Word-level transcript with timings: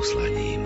poslaním. 0.00 0.64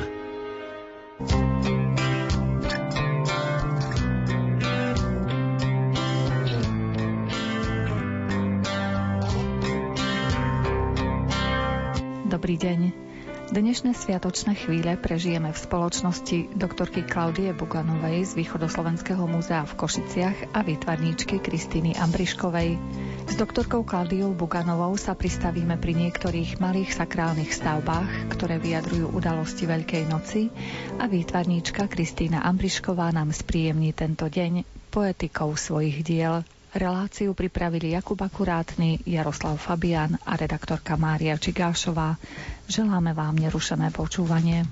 Dobrý 12.30 12.54
deň. 12.58 13.03
Dnešné 13.44 13.92
sviatočné 13.92 14.56
chvíle 14.56 14.96
prežijeme 14.96 15.52
v 15.52 15.58
spoločnosti 15.68 16.56
doktorky 16.56 17.04
Klaudie 17.04 17.52
Buganovej 17.52 18.24
z 18.24 18.40
Východoslovenského 18.40 19.20
múzea 19.28 19.68
v 19.68 19.84
Košiciach 19.84 20.56
a 20.56 20.64
výtvarníčky 20.64 21.44
Kristýny 21.44 21.92
Ambriškovej. 21.92 22.80
S 23.28 23.34
doktorkou 23.36 23.84
Klaudiou 23.84 24.32
Buganovou 24.32 24.96
sa 24.96 25.12
pristavíme 25.12 25.76
pri 25.76 25.92
niektorých 25.92 26.56
malých 26.56 26.96
sakrálnych 26.96 27.52
stavbách, 27.52 28.32
ktoré 28.32 28.56
vyjadrujú 28.56 29.12
udalosti 29.12 29.68
Veľkej 29.68 30.08
noci 30.08 30.48
a 30.96 31.04
výtvarníčka 31.04 31.84
Kristýna 31.84 32.40
Ambrišková 32.48 33.12
nám 33.12 33.28
spríjemní 33.28 33.92
tento 33.92 34.24
deň 34.24 34.64
poetikou 34.88 35.52
svojich 35.52 36.00
diel. 36.00 36.48
Reláciu 36.74 37.38
pripravili 37.38 37.94
Jakub 37.94 38.18
Akurátny, 38.18 38.98
Jaroslav 39.06 39.62
Fabian 39.62 40.18
a 40.26 40.34
redaktorka 40.34 40.98
Mária 40.98 41.38
Čigášová. 41.38 42.18
Želáme 42.66 43.14
vám 43.14 43.38
nerušené 43.38 43.94
počúvanie. 43.94 44.66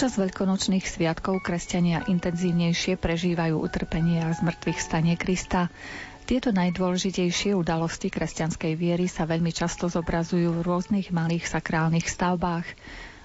Počas 0.00 0.16
veľkonočných 0.16 0.88
sviatkov 0.88 1.44
kresťania 1.44 2.08
intenzívnejšie 2.08 2.96
prežívajú 2.96 3.60
utrpenie 3.60 4.24
a 4.24 4.32
zmrtvých 4.32 4.80
stanie 4.80 5.12
Krista. 5.12 5.68
Tieto 6.24 6.56
najdôležitejšie 6.56 7.52
udalosti 7.52 8.08
kresťanskej 8.08 8.80
viery 8.80 9.04
sa 9.04 9.28
veľmi 9.28 9.52
často 9.52 9.92
zobrazujú 9.92 10.56
v 10.56 10.64
rôznych 10.64 11.12
malých 11.12 11.44
sakrálnych 11.44 12.08
stavbách. 12.08 12.64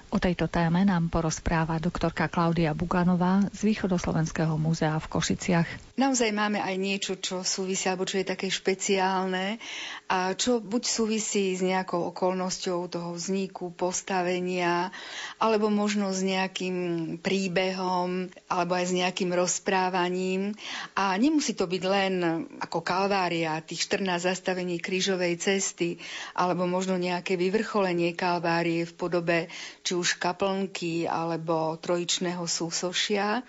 O 0.06 0.22
tejto 0.22 0.46
téme 0.46 0.86
nám 0.86 1.10
porozpráva 1.10 1.82
doktorka 1.82 2.30
Klaudia 2.30 2.70
Buganová 2.78 3.42
z 3.50 3.74
Východoslovenského 3.74 4.54
múzea 4.54 4.94
v 5.02 5.10
Košiciach. 5.10 5.68
Naozaj 5.98 6.30
máme 6.30 6.62
aj 6.62 6.76
niečo, 6.78 7.12
čo 7.18 7.42
súvisí, 7.42 7.90
alebo 7.90 8.06
čo 8.06 8.22
je 8.22 8.30
také 8.30 8.46
špeciálne 8.46 9.58
a 10.06 10.38
čo 10.38 10.62
buď 10.62 10.82
súvisí 10.86 11.58
s 11.58 11.64
nejakou 11.64 12.14
okolnosťou 12.14 12.86
toho 12.86 13.10
vzniku, 13.18 13.74
postavenia, 13.74 14.94
alebo 15.42 15.66
možno 15.66 16.14
s 16.14 16.22
nejakým 16.22 16.76
príbehom, 17.18 18.30
alebo 18.46 18.72
aj 18.78 18.86
s 18.86 18.94
nejakým 18.94 19.34
rozprávaním. 19.34 20.54
A 20.94 21.18
nemusí 21.18 21.58
to 21.58 21.66
byť 21.66 21.82
len 21.82 22.14
ako 22.62 22.78
kalvária, 22.84 23.58
tých 23.64 23.90
14 23.90 24.22
zastavení 24.22 24.78
krížovej 24.78 25.42
cesty, 25.42 25.98
alebo 26.38 26.70
možno 26.70 26.94
nejaké 26.94 27.34
vyvrcholenie 27.34 28.14
kalvárie 28.14 28.86
v 28.86 28.94
podobe 28.94 29.38
či 29.82 29.95
už 29.96 30.20
kaplnky 30.20 31.08
alebo 31.08 31.74
trojičného 31.80 32.44
súsošia. 32.44 33.42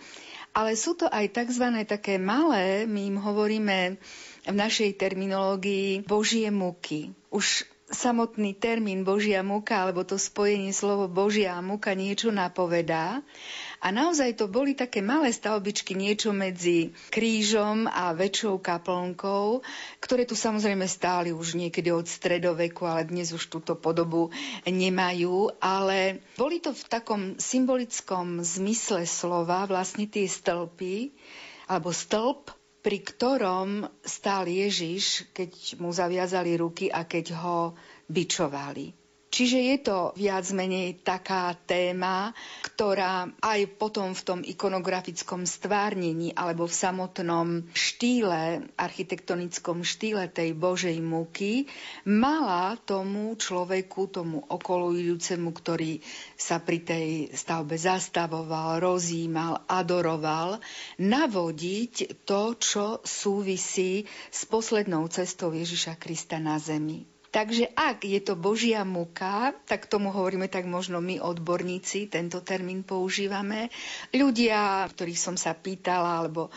Ale 0.58 0.74
sú 0.74 0.98
to 0.98 1.06
aj 1.06 1.38
tzv. 1.38 1.86
také 1.86 2.18
malé, 2.18 2.90
my 2.90 3.14
im 3.14 3.18
hovoríme 3.22 4.00
v 4.48 4.56
našej 4.56 4.98
terminológii 4.98 6.08
Božie 6.08 6.50
muky. 6.50 7.14
Už 7.30 7.68
samotný 7.88 8.58
termín 8.58 9.08
Božia 9.08 9.46
muka, 9.46 9.80
alebo 9.80 10.04
to 10.04 10.20
spojenie 10.20 10.76
slovo 10.76 11.08
Božia 11.08 11.56
a 11.56 11.64
muka 11.64 11.96
niečo 11.96 12.34
napovedá. 12.34 13.24
A 13.78 13.94
naozaj 13.94 14.42
to 14.42 14.50
boli 14.50 14.74
také 14.74 15.06
malé 15.06 15.30
stavbičky, 15.30 15.94
niečo 15.94 16.34
medzi 16.34 16.98
krížom 17.14 17.86
a 17.86 18.10
väčšou 18.10 18.58
kaplnkou, 18.58 19.62
ktoré 20.02 20.26
tu 20.26 20.34
samozrejme 20.34 20.90
stáli 20.90 21.30
už 21.30 21.54
niekedy 21.54 21.94
od 21.94 22.10
stredoveku, 22.10 22.90
ale 22.90 23.06
dnes 23.06 23.30
už 23.30 23.54
túto 23.54 23.78
podobu 23.78 24.34
nemajú. 24.66 25.54
Ale 25.62 26.26
boli 26.42 26.58
to 26.58 26.74
v 26.74 26.84
takom 26.90 27.22
symbolickom 27.38 28.42
zmysle 28.42 29.06
slova 29.06 29.70
vlastne 29.70 30.10
tie 30.10 30.26
stĺpy, 30.26 31.14
alebo 31.70 31.94
stĺp, 31.94 32.50
pri 32.82 32.98
ktorom 33.04 33.70
stál 34.02 34.50
Ježiš, 34.50 35.30
keď 35.38 35.78
mu 35.78 35.94
zaviazali 35.94 36.56
ruky 36.58 36.90
a 36.90 37.06
keď 37.06 37.36
ho 37.38 37.78
bičovali. 38.10 39.07
Čiže 39.28 39.60
je 39.60 39.78
to 39.84 39.98
viac 40.16 40.48
menej 40.56 41.04
taká 41.04 41.52
téma, 41.68 42.32
ktorá 42.64 43.28
aj 43.44 43.60
potom 43.76 44.16
v 44.16 44.24
tom 44.24 44.40
ikonografickom 44.40 45.44
stvárnení 45.44 46.32
alebo 46.32 46.64
v 46.64 46.74
samotnom 46.74 47.48
štýle, 47.76 48.72
architektonickom 48.80 49.84
štýle 49.84 50.32
tej 50.32 50.56
Božej 50.56 50.96
múky 51.04 51.68
mala 52.08 52.80
tomu 52.88 53.36
človeku, 53.36 54.08
tomu 54.08 54.48
okolujúcemu, 54.48 55.50
ktorý 55.52 56.00
sa 56.40 56.64
pri 56.64 56.80
tej 56.88 57.08
stavbe 57.36 57.76
zastavoval, 57.76 58.80
rozímal, 58.80 59.68
adoroval, 59.68 60.64
navodiť 61.04 62.24
to, 62.24 62.56
čo 62.56 62.86
súvisí 63.04 64.08
s 64.32 64.48
poslednou 64.48 65.04
cestou 65.12 65.52
Ježiša 65.52 66.00
Krista 66.00 66.40
na 66.40 66.56
zemi. 66.64 67.17
Takže 67.28 67.70
ak 67.76 68.08
je 68.08 68.24
to 68.24 68.40
Božia 68.40 68.88
muka, 68.88 69.52
tak 69.68 69.92
tomu 69.92 70.16
hovoríme 70.16 70.48
tak 70.48 70.64
možno 70.64 71.04
my 71.04 71.20
odborníci, 71.20 72.08
tento 72.08 72.40
termín 72.40 72.88
používame. 72.88 73.68
Ľudia, 74.16 74.88
ktorých 74.88 75.20
som 75.20 75.36
sa 75.36 75.52
pýtala, 75.52 76.24
alebo 76.24 76.48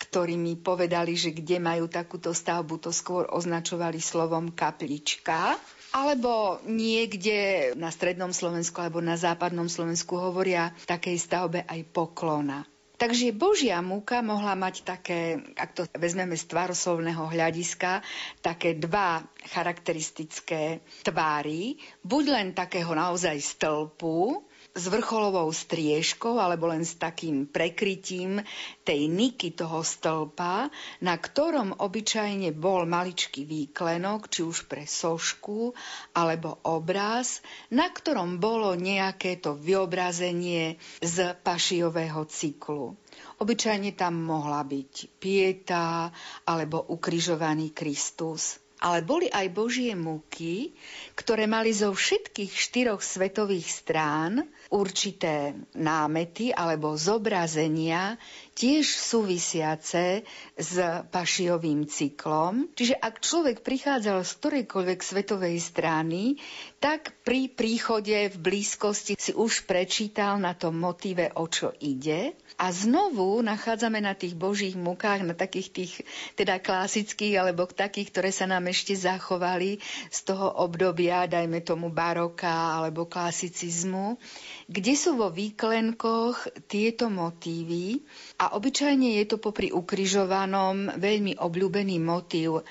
ktorí 0.00 0.38
mi 0.38 0.54
povedali, 0.54 1.18
že 1.18 1.34
kde 1.34 1.58
majú 1.58 1.90
takúto 1.90 2.30
stavbu, 2.30 2.78
to 2.78 2.94
skôr 2.94 3.26
označovali 3.28 3.98
slovom 3.98 4.54
kaplička. 4.54 5.58
Alebo 5.90 6.62
niekde 6.70 7.74
na 7.74 7.90
strednom 7.90 8.30
Slovensku 8.30 8.78
alebo 8.78 9.02
na 9.02 9.18
západnom 9.18 9.66
Slovensku 9.66 10.14
hovoria 10.14 10.70
takej 10.86 11.18
stavbe 11.18 11.66
aj 11.66 11.82
poklona. 11.90 12.69
Takže 13.00 13.32
Božia 13.32 13.80
múka 13.80 14.20
mohla 14.20 14.52
mať 14.52 14.84
také, 14.84 15.40
ak 15.56 15.72
to 15.72 15.82
vezmeme 15.96 16.36
z 16.36 16.44
tvaroslovného 16.52 17.32
hľadiska, 17.32 18.04
také 18.44 18.76
dva 18.76 19.24
charakteristické 19.48 20.84
tvári. 21.00 21.80
Buď 22.04 22.24
len 22.28 22.48
takého 22.52 22.92
naozaj 22.92 23.40
stĺpu, 23.40 24.44
s 24.70 24.84
vrcholovou 24.86 25.50
striežkou 25.50 26.38
alebo 26.38 26.70
len 26.70 26.86
s 26.86 26.94
takým 26.94 27.50
prekrytím 27.50 28.38
tej 28.86 29.10
niky 29.10 29.50
toho 29.50 29.82
stĺpa, 29.82 30.70
na 31.02 31.14
ktorom 31.18 31.74
obyčajne 31.74 32.54
bol 32.54 32.86
maličký 32.86 33.42
výklenok, 33.42 34.30
či 34.30 34.46
už 34.46 34.70
pre 34.70 34.86
sošku 34.86 35.74
alebo 36.14 36.62
obraz, 36.62 37.42
na 37.74 37.90
ktorom 37.90 38.38
bolo 38.38 38.78
nejaké 38.78 39.42
to 39.42 39.58
vyobrazenie 39.58 40.78
z 41.02 41.34
pašiového 41.42 42.22
cyklu. 42.30 42.94
Obyčajne 43.42 43.98
tam 43.98 44.22
mohla 44.22 44.62
byť 44.62 45.18
pieta 45.18 46.14
alebo 46.46 46.78
ukrižovaný 46.94 47.74
Kristus 47.74 48.62
ale 48.80 49.04
boli 49.04 49.28
aj 49.28 49.46
Božie 49.52 49.92
múky, 49.92 50.72
ktoré 51.12 51.44
mali 51.44 51.70
zo 51.76 51.92
všetkých 51.92 52.52
štyroch 52.56 53.04
svetových 53.04 53.68
strán 53.68 54.40
určité 54.72 55.52
námety 55.76 56.50
alebo 56.50 56.96
zobrazenia 56.96 58.16
tiež 58.60 58.84
súvisiace 58.84 60.20
s 60.52 60.74
pašiovým 61.08 61.88
cyklom. 61.88 62.68
Čiže 62.76 63.00
ak 63.00 63.24
človek 63.24 63.64
prichádzal 63.64 64.20
z 64.20 64.32
ktorejkoľvek 64.36 65.00
svetovej 65.00 65.56
strany, 65.56 66.36
tak 66.76 67.16
pri 67.24 67.48
príchode 67.48 68.12
v 68.12 68.36
blízkosti 68.36 69.16
si 69.16 69.32
už 69.32 69.64
prečítal 69.64 70.36
na 70.36 70.52
tom 70.52 70.76
motíve, 70.76 71.32
o 71.40 71.48
čo 71.48 71.72
ide. 71.80 72.36
A 72.60 72.68
znovu 72.68 73.40
nachádzame 73.40 74.04
na 74.04 74.12
tých 74.12 74.36
božích 74.36 74.76
mukách, 74.76 75.24
na 75.24 75.32
takých 75.32 75.68
tých 75.72 75.92
teda 76.36 76.60
klasických, 76.60 77.40
alebo 77.40 77.64
takých, 77.64 78.12
ktoré 78.12 78.28
sa 78.28 78.44
nám 78.44 78.68
ešte 78.68 78.92
zachovali 78.92 79.80
z 80.12 80.18
toho 80.28 80.52
obdobia, 80.60 81.24
dajme 81.24 81.64
tomu 81.64 81.88
baroka 81.88 82.76
alebo 82.76 83.08
klasicizmu, 83.08 84.20
kde 84.70 84.94
sú 84.94 85.18
vo 85.18 85.34
výklenkoch 85.34 86.70
tieto 86.70 87.10
motívy 87.10 87.98
a 88.38 88.54
obyčajne 88.54 89.18
je 89.18 89.24
to 89.26 89.42
popri 89.42 89.74
ukrižovanom 89.74 90.94
veľmi 90.94 91.42
obľúbený 91.42 91.98
motív 91.98 92.62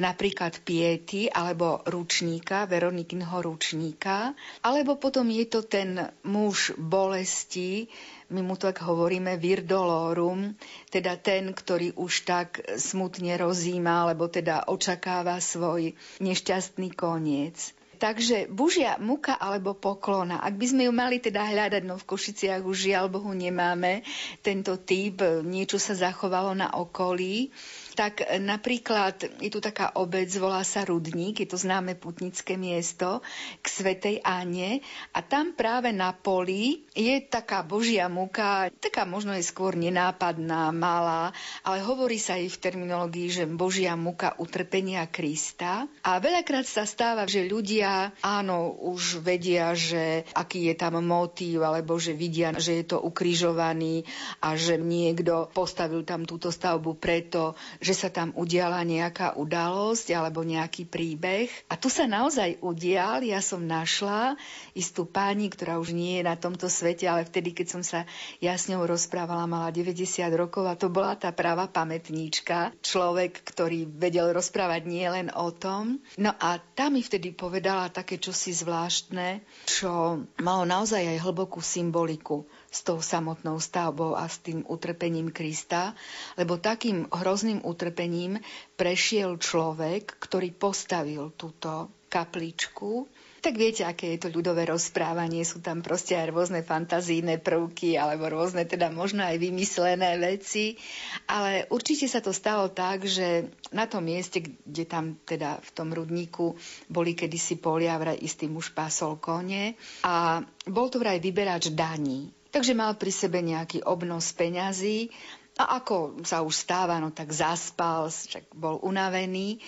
napríklad 0.00 0.64
piety 0.64 1.28
alebo 1.28 1.84
ručníka, 1.84 2.64
Veronikinho 2.64 3.44
ručníka, 3.44 4.32
alebo 4.64 4.96
potom 4.96 5.28
je 5.28 5.44
to 5.44 5.60
ten 5.66 6.00
muž 6.24 6.72
bolesti, 6.80 7.90
my 8.32 8.40
mu 8.40 8.56
tak 8.56 8.80
hovoríme 8.80 9.36
virdolorum, 9.36 10.56
teda 10.88 11.20
ten, 11.20 11.52
ktorý 11.52 11.98
už 12.00 12.24
tak 12.24 12.62
smutne 12.78 13.36
rozíma, 13.36 14.08
alebo 14.08 14.30
teda 14.30 14.70
očakáva 14.70 15.36
svoj 15.42 15.92
nešťastný 16.22 16.94
koniec. 16.96 17.74
Takže 18.00 18.48
Božia 18.48 18.96
muka 18.96 19.36
alebo 19.36 19.76
poklona, 19.76 20.40
ak 20.40 20.56
by 20.56 20.66
sme 20.72 20.82
ju 20.88 20.92
mali 20.96 21.20
teda 21.20 21.44
hľadať, 21.44 21.84
no 21.84 22.00
v 22.00 22.08
Košiciach 22.08 22.64
už 22.64 22.88
žiaľ 22.88 23.12
Bohu 23.12 23.28
nemáme 23.36 24.00
tento 24.40 24.80
typ, 24.80 25.20
niečo 25.44 25.76
sa 25.76 25.92
zachovalo 25.92 26.56
na 26.56 26.72
okolí, 26.80 27.52
tak 28.00 28.24
napríklad 28.40 29.44
je 29.44 29.52
tu 29.52 29.60
taká 29.60 29.92
obec, 30.00 30.32
volá 30.40 30.64
sa 30.64 30.88
Rudník, 30.88 31.44
je 31.44 31.52
to 31.52 31.60
známe 31.60 31.92
putnické 32.00 32.56
miesto 32.56 33.20
k 33.60 33.66
Svetej 33.68 34.24
Ane. 34.24 34.80
A 35.12 35.20
tam 35.20 35.52
práve 35.52 35.92
na 35.92 36.16
poli 36.16 36.88
je 36.96 37.20
taká 37.20 37.60
božia 37.60 38.08
muka, 38.08 38.72
taká 38.80 39.04
možno 39.04 39.36
je 39.36 39.44
skôr 39.44 39.76
nenápadná, 39.76 40.72
malá, 40.72 41.36
ale 41.60 41.84
hovorí 41.84 42.16
sa 42.16 42.40
jej 42.40 42.48
v 42.48 42.56
terminológii, 42.56 43.28
že 43.28 43.44
božia 43.44 43.92
muka 44.00 44.32
utrpenia 44.40 45.04
Krista. 45.04 45.84
A 46.00 46.16
veľakrát 46.24 46.64
sa 46.64 46.88
stáva, 46.88 47.28
že 47.28 47.44
ľudia 47.44 48.16
áno, 48.24 48.80
už 48.80 49.20
vedia, 49.20 49.76
že 49.76 50.24
aký 50.32 50.72
je 50.72 50.74
tam 50.80 51.04
motív, 51.04 51.68
alebo 51.68 52.00
že 52.00 52.16
vidia, 52.16 52.56
že 52.56 52.80
je 52.80 52.96
to 52.96 52.98
ukrižovaný 53.04 54.08
a 54.40 54.56
že 54.56 54.80
niekto 54.80 55.52
postavil 55.52 56.00
tam 56.08 56.24
túto 56.24 56.48
stavbu 56.48 56.96
preto, 56.96 57.52
že 57.89 57.89
že 57.90 58.06
sa 58.06 58.10
tam 58.14 58.30
udiala 58.38 58.86
nejaká 58.86 59.34
udalosť 59.34 60.14
alebo 60.14 60.46
nejaký 60.46 60.86
príbeh. 60.86 61.50
A 61.66 61.74
tu 61.74 61.90
sa 61.90 62.06
naozaj 62.06 62.62
udial. 62.62 63.26
Ja 63.26 63.42
som 63.42 63.66
našla 63.66 64.38
istú 64.78 65.02
pani, 65.02 65.50
ktorá 65.50 65.82
už 65.82 65.90
nie 65.90 66.22
je 66.22 66.30
na 66.30 66.38
tomto 66.38 66.70
svete, 66.70 67.10
ale 67.10 67.26
vtedy, 67.26 67.50
keď 67.50 67.66
som 67.66 67.82
sa 67.82 68.06
ja 68.38 68.54
s 68.54 68.70
ňou 68.70 68.86
rozprávala, 68.86 69.50
mala 69.50 69.74
90 69.74 70.06
rokov 70.38 70.70
a 70.70 70.78
to 70.78 70.86
bola 70.86 71.18
tá 71.18 71.34
práva 71.34 71.66
pamätníčka. 71.66 72.70
Človek, 72.78 73.42
ktorý 73.42 73.90
vedel 73.90 74.30
rozprávať 74.30 74.86
nie 74.86 75.10
len 75.10 75.26
o 75.34 75.50
tom. 75.50 75.98
No 76.14 76.30
a 76.38 76.62
tá 76.62 76.94
mi 76.94 77.02
vtedy 77.02 77.34
povedala 77.34 77.90
také 77.90 78.22
čosi 78.22 78.54
zvláštne, 78.54 79.42
čo 79.66 80.22
malo 80.38 80.62
naozaj 80.62 81.10
aj 81.10 81.26
hlbokú 81.26 81.58
symboliku 81.58 82.46
s 82.70 82.86
tou 82.86 83.02
samotnou 83.02 83.58
stavbou 83.58 84.14
a 84.14 84.30
s 84.30 84.38
tým 84.38 84.62
utrpením 84.70 85.34
Krista, 85.34 85.98
lebo 86.38 86.56
takým 86.56 87.10
hrozným 87.10 87.66
utrpením 87.66 88.38
prešiel 88.78 89.36
človek, 89.42 90.16
ktorý 90.22 90.54
postavil 90.54 91.34
túto 91.34 91.90
kapličku. 92.10 93.10
Tak 93.40 93.56
viete, 93.56 93.88
aké 93.88 94.14
je 94.14 94.28
to 94.28 94.28
ľudové 94.28 94.68
rozprávanie, 94.68 95.48
sú 95.48 95.64
tam 95.64 95.80
proste 95.80 96.12
aj 96.12 96.28
rôzne 96.28 96.60
fantazíne 96.60 97.40
prvky 97.40 97.96
alebo 97.96 98.28
rôzne 98.28 98.68
teda 98.68 98.92
možno 98.92 99.24
aj 99.24 99.40
vymyslené 99.40 100.20
veci, 100.20 100.76
ale 101.24 101.64
určite 101.72 102.04
sa 102.04 102.20
to 102.20 102.36
stalo 102.36 102.68
tak, 102.68 103.08
že 103.08 103.48
na 103.72 103.88
tom 103.88 104.04
mieste, 104.04 104.44
kde 104.44 104.84
tam 104.84 105.16
teda 105.24 105.56
v 105.64 105.70
tom 105.72 105.88
rudníku 105.88 106.52
boli 106.92 107.16
kedysi 107.16 107.56
polia, 107.56 107.96
vraj 107.96 108.20
istý 108.20 108.44
muž 108.44 108.76
pásol 108.76 109.16
kone 109.16 109.72
a 110.04 110.44
bol 110.68 110.92
to 110.92 111.00
vraj 111.00 111.16
vyberač 111.16 111.72
daní. 111.72 112.39
Takže 112.50 112.74
mal 112.74 112.98
pri 112.98 113.14
sebe 113.14 113.38
nejaký 113.38 113.86
obnos 113.86 114.34
peňazí 114.34 115.14
a 115.60 115.76
ako 115.76 116.24
sa 116.24 116.40
už 116.40 116.56
stáva, 116.56 116.96
no 116.96 117.12
tak 117.12 117.36
zaspal, 117.36 118.08
však 118.08 118.56
bol 118.56 118.80
unavený 118.80 119.60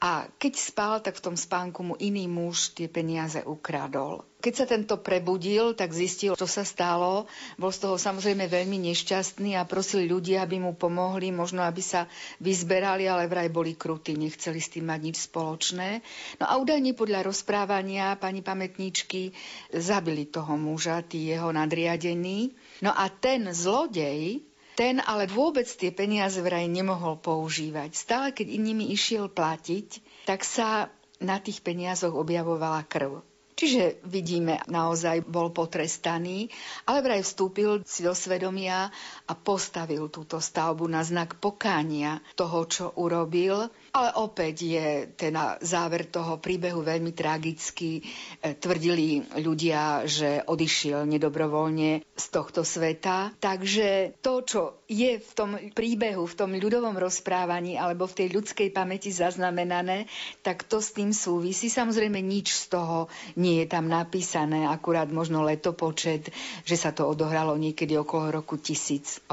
a 0.00 0.24
keď 0.40 0.52
spal, 0.56 0.94
tak 1.04 1.20
v 1.20 1.24
tom 1.28 1.36
spánku 1.36 1.84
mu 1.84 1.94
iný 2.00 2.24
muž 2.24 2.72
tie 2.72 2.88
peniaze 2.88 3.44
ukradol. 3.44 4.24
Keď 4.40 4.54
sa 4.56 4.68
tento 4.68 5.00
prebudil, 5.00 5.72
tak 5.72 5.96
zistil, 5.96 6.36
čo 6.36 6.44
sa 6.44 6.64
stalo. 6.68 7.24
Bol 7.56 7.72
z 7.72 7.80
toho 7.80 7.96
samozrejme 7.96 8.44
veľmi 8.44 8.76
nešťastný 8.92 9.56
a 9.56 9.64
prosil 9.64 10.04
ľudí, 10.04 10.36
aby 10.36 10.60
mu 10.60 10.76
pomohli, 10.76 11.32
možno 11.32 11.64
aby 11.64 11.80
sa 11.80 12.04
vyzberali, 12.44 13.08
ale 13.08 13.24
vraj 13.24 13.48
boli 13.48 13.72
krutí, 13.72 14.12
nechceli 14.12 14.60
s 14.60 14.68
tým 14.68 14.92
mať 14.92 15.00
nič 15.00 15.16
spoločné. 15.32 16.04
No 16.40 16.44
a 16.44 16.60
údajne 16.60 16.92
podľa 16.92 17.24
rozprávania 17.24 18.20
pani 18.20 18.44
pamätníčky 18.44 19.32
zabili 19.72 20.28
toho 20.28 20.60
muža, 20.60 21.00
tí 21.00 21.32
jeho 21.32 21.48
nadriadení. 21.48 22.52
No 22.84 22.92
a 22.92 23.08
ten 23.08 23.48
zlodej, 23.48 24.44
ten 24.74 24.98
ale 25.02 25.30
vôbec 25.30 25.66
tie 25.66 25.94
peniaze 25.94 26.38
vraj 26.42 26.66
nemohol 26.66 27.18
používať. 27.18 27.94
Stále, 27.94 28.26
keď 28.34 28.46
inými 28.50 28.90
išiel 28.90 29.30
platiť, 29.30 30.02
tak 30.26 30.42
sa 30.42 30.90
na 31.22 31.38
tých 31.38 31.62
peniazoch 31.62 32.12
objavovala 32.12 32.82
krv. 32.84 33.22
Čiže 33.54 34.02
vidíme, 34.02 34.58
naozaj 34.66 35.30
bol 35.30 35.54
potrestaný, 35.54 36.50
ale 36.90 37.06
vraj 37.06 37.22
vstúpil 37.22 37.86
si 37.86 38.02
do 38.02 38.10
svedomia 38.10 38.90
a 39.30 39.32
postavil 39.38 40.10
túto 40.10 40.42
stavbu 40.42 40.90
na 40.90 41.06
znak 41.06 41.38
pokánia 41.38 42.18
toho, 42.34 42.66
čo 42.66 42.90
urobil 42.98 43.70
ale 43.94 44.10
opäť 44.18 44.66
je 44.66 44.88
ten 45.14 45.38
záver 45.62 46.10
toho 46.10 46.42
príbehu 46.42 46.82
veľmi 46.82 47.14
tragický. 47.14 48.02
E, 48.42 48.58
tvrdili 48.58 49.22
ľudia, 49.38 50.02
že 50.10 50.42
odišiel 50.42 51.06
nedobrovoľne 51.06 52.02
z 52.02 52.26
tohto 52.34 52.66
sveta. 52.66 53.30
Takže 53.38 54.18
to, 54.18 54.42
čo 54.42 54.60
je 54.90 55.22
v 55.22 55.32
tom 55.38 55.54
príbehu, 55.70 56.26
v 56.26 56.34
tom 56.34 56.50
ľudovom 56.58 56.98
rozprávaní 56.98 57.78
alebo 57.78 58.10
v 58.10 58.18
tej 58.18 58.28
ľudskej 58.34 58.74
pamäti 58.74 59.14
zaznamenané, 59.14 60.10
tak 60.42 60.66
to 60.66 60.82
s 60.82 60.90
tým 60.90 61.14
súvisí. 61.14 61.70
Samozrejme 61.70 62.18
nič 62.18 62.66
z 62.66 62.74
toho 62.74 63.06
nie 63.38 63.62
je 63.62 63.70
tam 63.70 63.86
napísané, 63.86 64.66
akurát 64.66 65.06
možno 65.06 65.46
letopočet, 65.46 66.34
že 66.66 66.74
sa 66.74 66.90
to 66.90 67.06
odohralo 67.06 67.54
niekedy 67.54 67.94
okolo 67.94 68.42
roku 68.42 68.58
1800. 68.58 69.30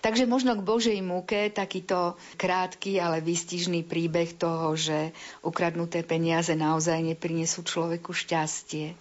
Takže 0.00 0.24
možno 0.24 0.56
k 0.56 0.64
Božej 0.64 0.98
múke 1.04 1.52
takýto 1.52 2.16
krátky, 2.40 2.96
ale 2.96 3.20
výstižný 3.20 3.65
príbeh 3.82 4.38
toho, 4.38 4.78
že 4.78 5.10
ukradnuté 5.42 6.06
peniaze 6.06 6.54
naozaj 6.54 7.02
neprinesú 7.02 7.66
človeku 7.66 8.14
šťastie. 8.14 8.94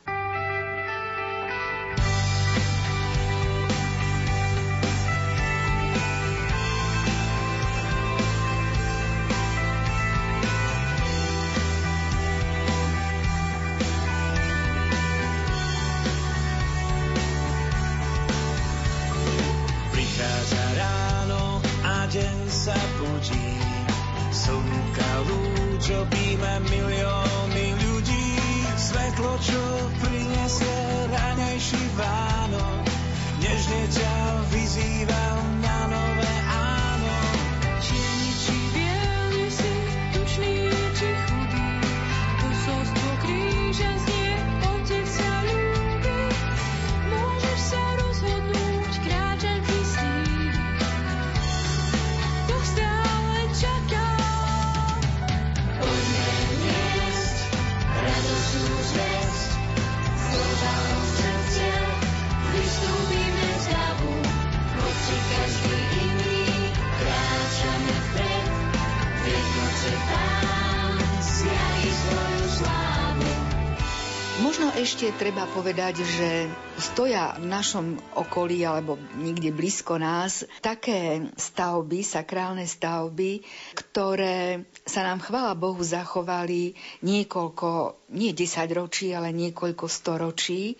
Ešte 74.75 75.07
treba 75.15 75.47
povedať, 75.47 76.03
že 76.03 76.51
stoja 76.75 77.31
v 77.39 77.47
našom 77.47 77.95
okolí 78.11 78.59
alebo 78.67 78.99
niekde 79.15 79.55
blízko 79.55 79.95
nás 79.95 80.43
také 80.59 81.31
stavby, 81.39 82.03
sakrálne 82.03 82.67
stavby, 82.67 83.39
ktoré 83.71 84.67
sa 84.83 85.07
nám, 85.07 85.23
chvala 85.23 85.55
Bohu, 85.55 85.79
zachovali 85.79 86.75
niekoľko, 87.07 88.03
nie 88.19 88.35
10 88.35 88.67
ročí, 88.75 89.15
ale 89.15 89.31
niekoľko 89.31 89.87
storočí. 89.87 90.75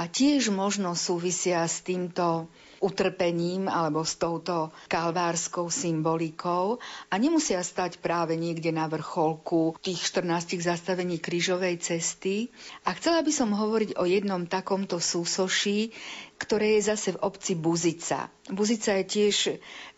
A 0.00 0.08
tiež 0.08 0.48
možno 0.48 0.96
súvisia 0.96 1.60
s 1.68 1.84
týmto 1.84 2.48
utrpením 2.86 3.66
alebo 3.66 4.06
s 4.06 4.14
touto 4.14 4.70
kalvárskou 4.86 5.66
symbolikou 5.66 6.78
a 7.10 7.14
nemusia 7.18 7.58
stať 7.58 7.98
práve 7.98 8.38
niekde 8.38 8.70
na 8.70 8.86
vrcholku 8.86 9.74
tých 9.82 9.98
14 10.06 10.62
zastavení 10.62 11.18
krížovej 11.18 11.82
cesty. 11.82 12.54
A 12.86 12.94
chcela 12.94 13.26
by 13.26 13.32
som 13.34 13.50
hovoriť 13.50 13.98
o 13.98 14.06
jednom 14.06 14.46
takomto 14.46 15.02
súsoší, 15.02 15.90
ktoré 16.38 16.78
je 16.78 16.94
zase 16.94 17.18
v 17.18 17.22
obci 17.26 17.58
Buzica. 17.58 18.30
Buzica 18.46 18.94
je 19.02 19.04
tiež 19.04 19.36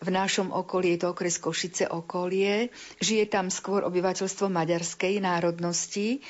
v 0.01 0.09
našom 0.09 0.49
okolí, 0.49 0.97
je 0.97 1.05
to 1.05 1.13
okres 1.13 1.37
Košice 1.37 1.85
okolie. 1.85 2.73
Žije 2.97 3.29
tam 3.29 3.53
skôr 3.53 3.85
obyvateľstvo 3.85 4.49
maďarskej 4.49 5.21
národnosti, 5.21 6.25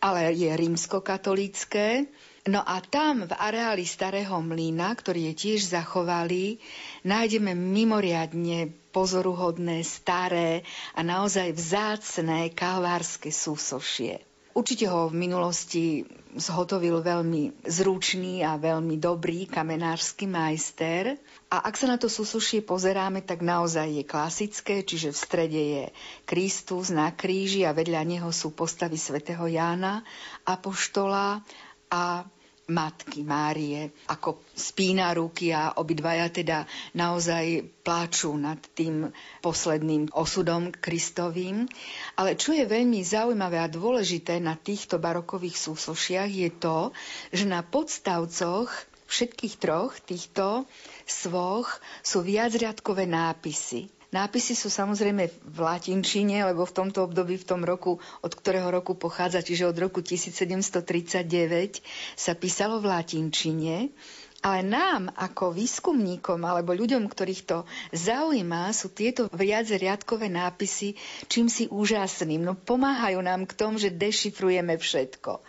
ale 0.00 0.32
je 0.32 0.48
rímskokatolícké. 0.48 2.06
No 2.48 2.64
a 2.64 2.80
tam 2.80 3.28
v 3.28 3.32
areáli 3.36 3.84
Starého 3.84 4.40
mlyna, 4.40 4.96
ktorý 4.96 5.28
je 5.30 5.34
tiež 5.36 5.68
zachovali, 5.68 6.56
nájdeme 7.04 7.52
mimoriadne 7.52 8.72
pozoruhodné, 8.88 9.84
staré 9.84 10.64
a 10.96 11.04
naozaj 11.04 11.52
vzácné 11.52 12.48
kalvárske 12.56 13.28
súsošie. 13.28 14.24
Určite 14.56 14.88
ho 14.88 15.12
v 15.12 15.28
minulosti 15.28 16.08
zhotovil 16.40 17.04
veľmi 17.04 17.68
zručný 17.68 18.40
a 18.40 18.56
veľmi 18.56 18.96
dobrý 18.96 19.44
kamenársky 19.44 20.24
majster. 20.24 21.20
A 21.52 21.68
ak 21.68 21.76
sa 21.76 21.84
na 21.84 22.00
to 22.00 22.08
súsušie 22.08 22.64
pozeráme, 22.64 23.28
tak 23.28 23.44
naozaj 23.44 23.92
je 23.92 24.04
klasické, 24.08 24.88
čiže 24.88 25.12
v 25.12 25.20
strede 25.20 25.62
je 25.62 25.84
Kristus 26.24 26.88
na 26.88 27.12
kríži 27.12 27.68
a 27.68 27.76
vedľa 27.76 28.02
neho 28.08 28.32
sú 28.32 28.56
postavy 28.56 28.96
svätého 28.96 29.44
Jána, 29.44 30.00
Apoštola 30.48 31.44
a 31.92 32.24
matky 32.68 33.24
Márie, 33.24 33.88
ako 34.12 34.44
spína 34.52 35.16
ruky 35.16 35.56
a 35.56 35.80
obidvaja 35.80 36.28
teda 36.28 36.68
naozaj 36.92 37.64
pláču 37.80 38.36
nad 38.36 38.60
tým 38.76 39.08
posledným 39.40 40.12
osudom 40.12 40.68
Kristovým. 40.68 41.64
Ale 42.20 42.36
čo 42.36 42.52
je 42.52 42.68
veľmi 42.68 43.00
zaujímavé 43.00 43.56
a 43.56 43.72
dôležité 43.72 44.36
na 44.38 44.54
týchto 44.54 45.00
barokových 45.00 45.56
súsošiach 45.56 46.28
je 46.28 46.50
to, 46.52 46.78
že 47.32 47.48
na 47.48 47.64
podstavcoch 47.64 48.68
všetkých 49.08 49.54
troch 49.56 49.96
týchto 50.04 50.68
svoch 51.08 51.80
sú 52.04 52.20
viacriadkové 52.20 53.08
nápisy. 53.08 53.97
Nápisy 54.08 54.56
sú 54.56 54.72
samozrejme 54.72 55.28
v 55.28 55.58
latinčine, 55.60 56.40
lebo 56.40 56.64
v 56.64 56.72
tomto 56.72 57.04
období, 57.04 57.36
v 57.36 57.44
tom 57.44 57.60
roku, 57.60 58.00
od 58.24 58.32
ktorého 58.32 58.72
roku 58.72 58.96
pochádza, 58.96 59.44
čiže 59.44 59.68
od 59.68 59.76
roku 59.76 60.00
1739, 60.00 61.84
sa 62.16 62.32
písalo 62.32 62.80
v 62.80 62.88
latinčine. 62.88 63.92
Ale 64.38 64.62
nám, 64.62 65.10
ako 65.18 65.50
výskumníkom 65.50 66.40
alebo 66.46 66.70
ľuďom, 66.70 67.10
ktorých 67.10 67.42
to 67.42 67.58
zaujíma, 67.90 68.70
sú 68.70 68.88
tieto 68.94 69.26
viac 69.34 69.66
riadkové 69.66 70.30
nápisy 70.30 70.94
čím 71.26 71.50
si 71.50 71.66
úžasným. 71.66 72.46
No 72.46 72.54
pomáhajú 72.54 73.18
nám 73.18 73.44
k 73.44 73.52
tomu, 73.58 73.82
že 73.82 73.90
dešifrujeme 73.90 74.78
všetko. 74.78 75.42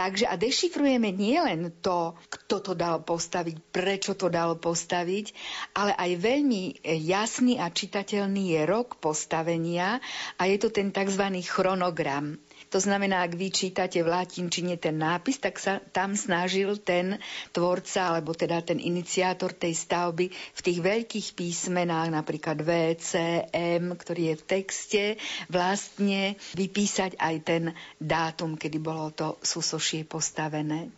Takže 0.00 0.24
a 0.24 0.40
dešifrujeme 0.40 1.12
nielen 1.12 1.76
to, 1.84 2.16
kto 2.32 2.56
to 2.64 2.72
dal 2.72 3.04
postaviť, 3.04 3.60
prečo 3.68 4.16
to 4.16 4.32
dal 4.32 4.56
postaviť, 4.56 5.36
ale 5.76 5.92
aj 5.92 6.10
veľmi 6.16 6.80
jasný 7.04 7.60
a 7.60 7.68
čitateľný 7.68 8.56
je 8.56 8.62
rok 8.64 8.96
postavenia 8.96 10.00
a 10.40 10.42
je 10.48 10.56
to 10.56 10.72
ten 10.72 10.88
tzv. 10.88 11.44
chronogram. 11.44 12.40
To 12.70 12.78
znamená, 12.78 13.26
ak 13.26 13.34
vy 13.34 13.50
čítate 13.50 13.98
v 13.98 14.14
latinčine 14.14 14.78
ten 14.78 14.94
nápis, 14.94 15.42
tak 15.42 15.58
sa 15.58 15.82
tam 15.90 16.14
snažil 16.14 16.78
ten 16.78 17.18
tvorca, 17.50 18.14
alebo 18.14 18.30
teda 18.30 18.62
ten 18.62 18.78
iniciátor 18.78 19.50
tej 19.58 19.74
stavby 19.74 20.30
v 20.30 20.60
tých 20.62 20.78
veľkých 20.78 21.28
písmenách, 21.34 22.14
napríklad 22.14 22.62
V, 22.62 22.94
C, 22.94 23.42
M, 23.50 23.98
ktorý 23.98 24.32
je 24.32 24.36
v 24.38 24.46
texte, 24.46 25.02
vlastne 25.50 26.38
vypísať 26.54 27.18
aj 27.18 27.34
ten 27.42 27.62
dátum, 27.98 28.54
kedy 28.54 28.78
bolo 28.78 29.10
to 29.10 29.42
súsošie 29.42 30.06
postavené. 30.06 30.94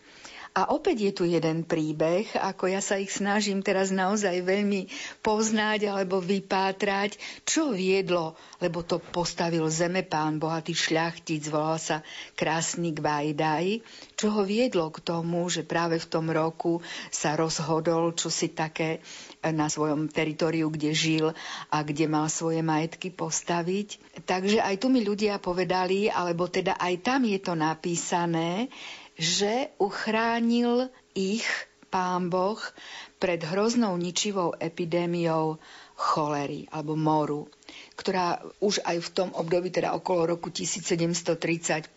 A 0.53 0.69
opäť 0.69 1.09
je 1.09 1.13
tu 1.17 1.25
jeden 1.25 1.65
príbeh, 1.65 2.29
ako 2.37 2.69
ja 2.69 2.85
sa 2.85 3.01
ich 3.01 3.09
snažím 3.09 3.65
teraz 3.65 3.89
naozaj 3.89 4.45
veľmi 4.45 4.85
poznať 5.25 5.89
alebo 5.89 6.21
vypátrať, 6.21 7.17
čo 7.49 7.73
viedlo, 7.73 8.37
lebo 8.61 8.85
to 8.85 9.01
postavil 9.01 9.65
zemepán, 9.73 10.37
bohatý 10.37 10.77
šľachtic, 10.77 11.49
volal 11.49 11.81
sa 11.81 12.05
Krásny 12.37 12.93
Gvajdaj, 12.93 13.81
čo 14.13 14.29
ho 14.29 14.45
viedlo 14.45 14.93
k 14.93 15.01
tomu, 15.01 15.49
že 15.49 15.65
práve 15.65 15.97
v 15.97 16.11
tom 16.13 16.29
roku 16.29 16.85
sa 17.09 17.33
rozhodol, 17.33 18.13
čo 18.13 18.29
si 18.29 18.53
také 18.53 19.01
na 19.41 19.73
svojom 19.73 20.13
teritoriu, 20.13 20.69
kde 20.69 20.93
žil 20.93 21.27
a 21.73 21.81
kde 21.81 22.13
mal 22.13 22.29
svoje 22.29 22.61
majetky 22.61 23.09
postaviť. 23.09 24.21
Takže 24.29 24.61
aj 24.61 24.85
tu 24.85 24.93
mi 24.93 25.01
ľudia 25.01 25.41
povedali, 25.41 26.13
alebo 26.13 26.45
teda 26.45 26.77
aj 26.77 26.95
tam 27.01 27.25
je 27.25 27.41
to 27.41 27.57
napísané, 27.57 28.69
že 29.17 29.71
uchránil 29.77 30.89
ich 31.13 31.45
pán 31.93 32.33
Boh 32.33 32.57
pred 33.21 33.45
hroznou 33.45 34.01
ničivou 34.01 34.57
epidémiou 34.57 35.61
cholery 35.93 36.67
alebo 36.73 36.97
moru, 36.97 37.47
ktorá 37.95 38.43
už 38.59 38.83
aj 38.83 38.97
v 38.99 39.09
tom 39.13 39.29
období, 39.37 39.71
teda 39.71 39.95
okolo 39.95 40.35
roku 40.35 40.49
1735, 40.51 41.93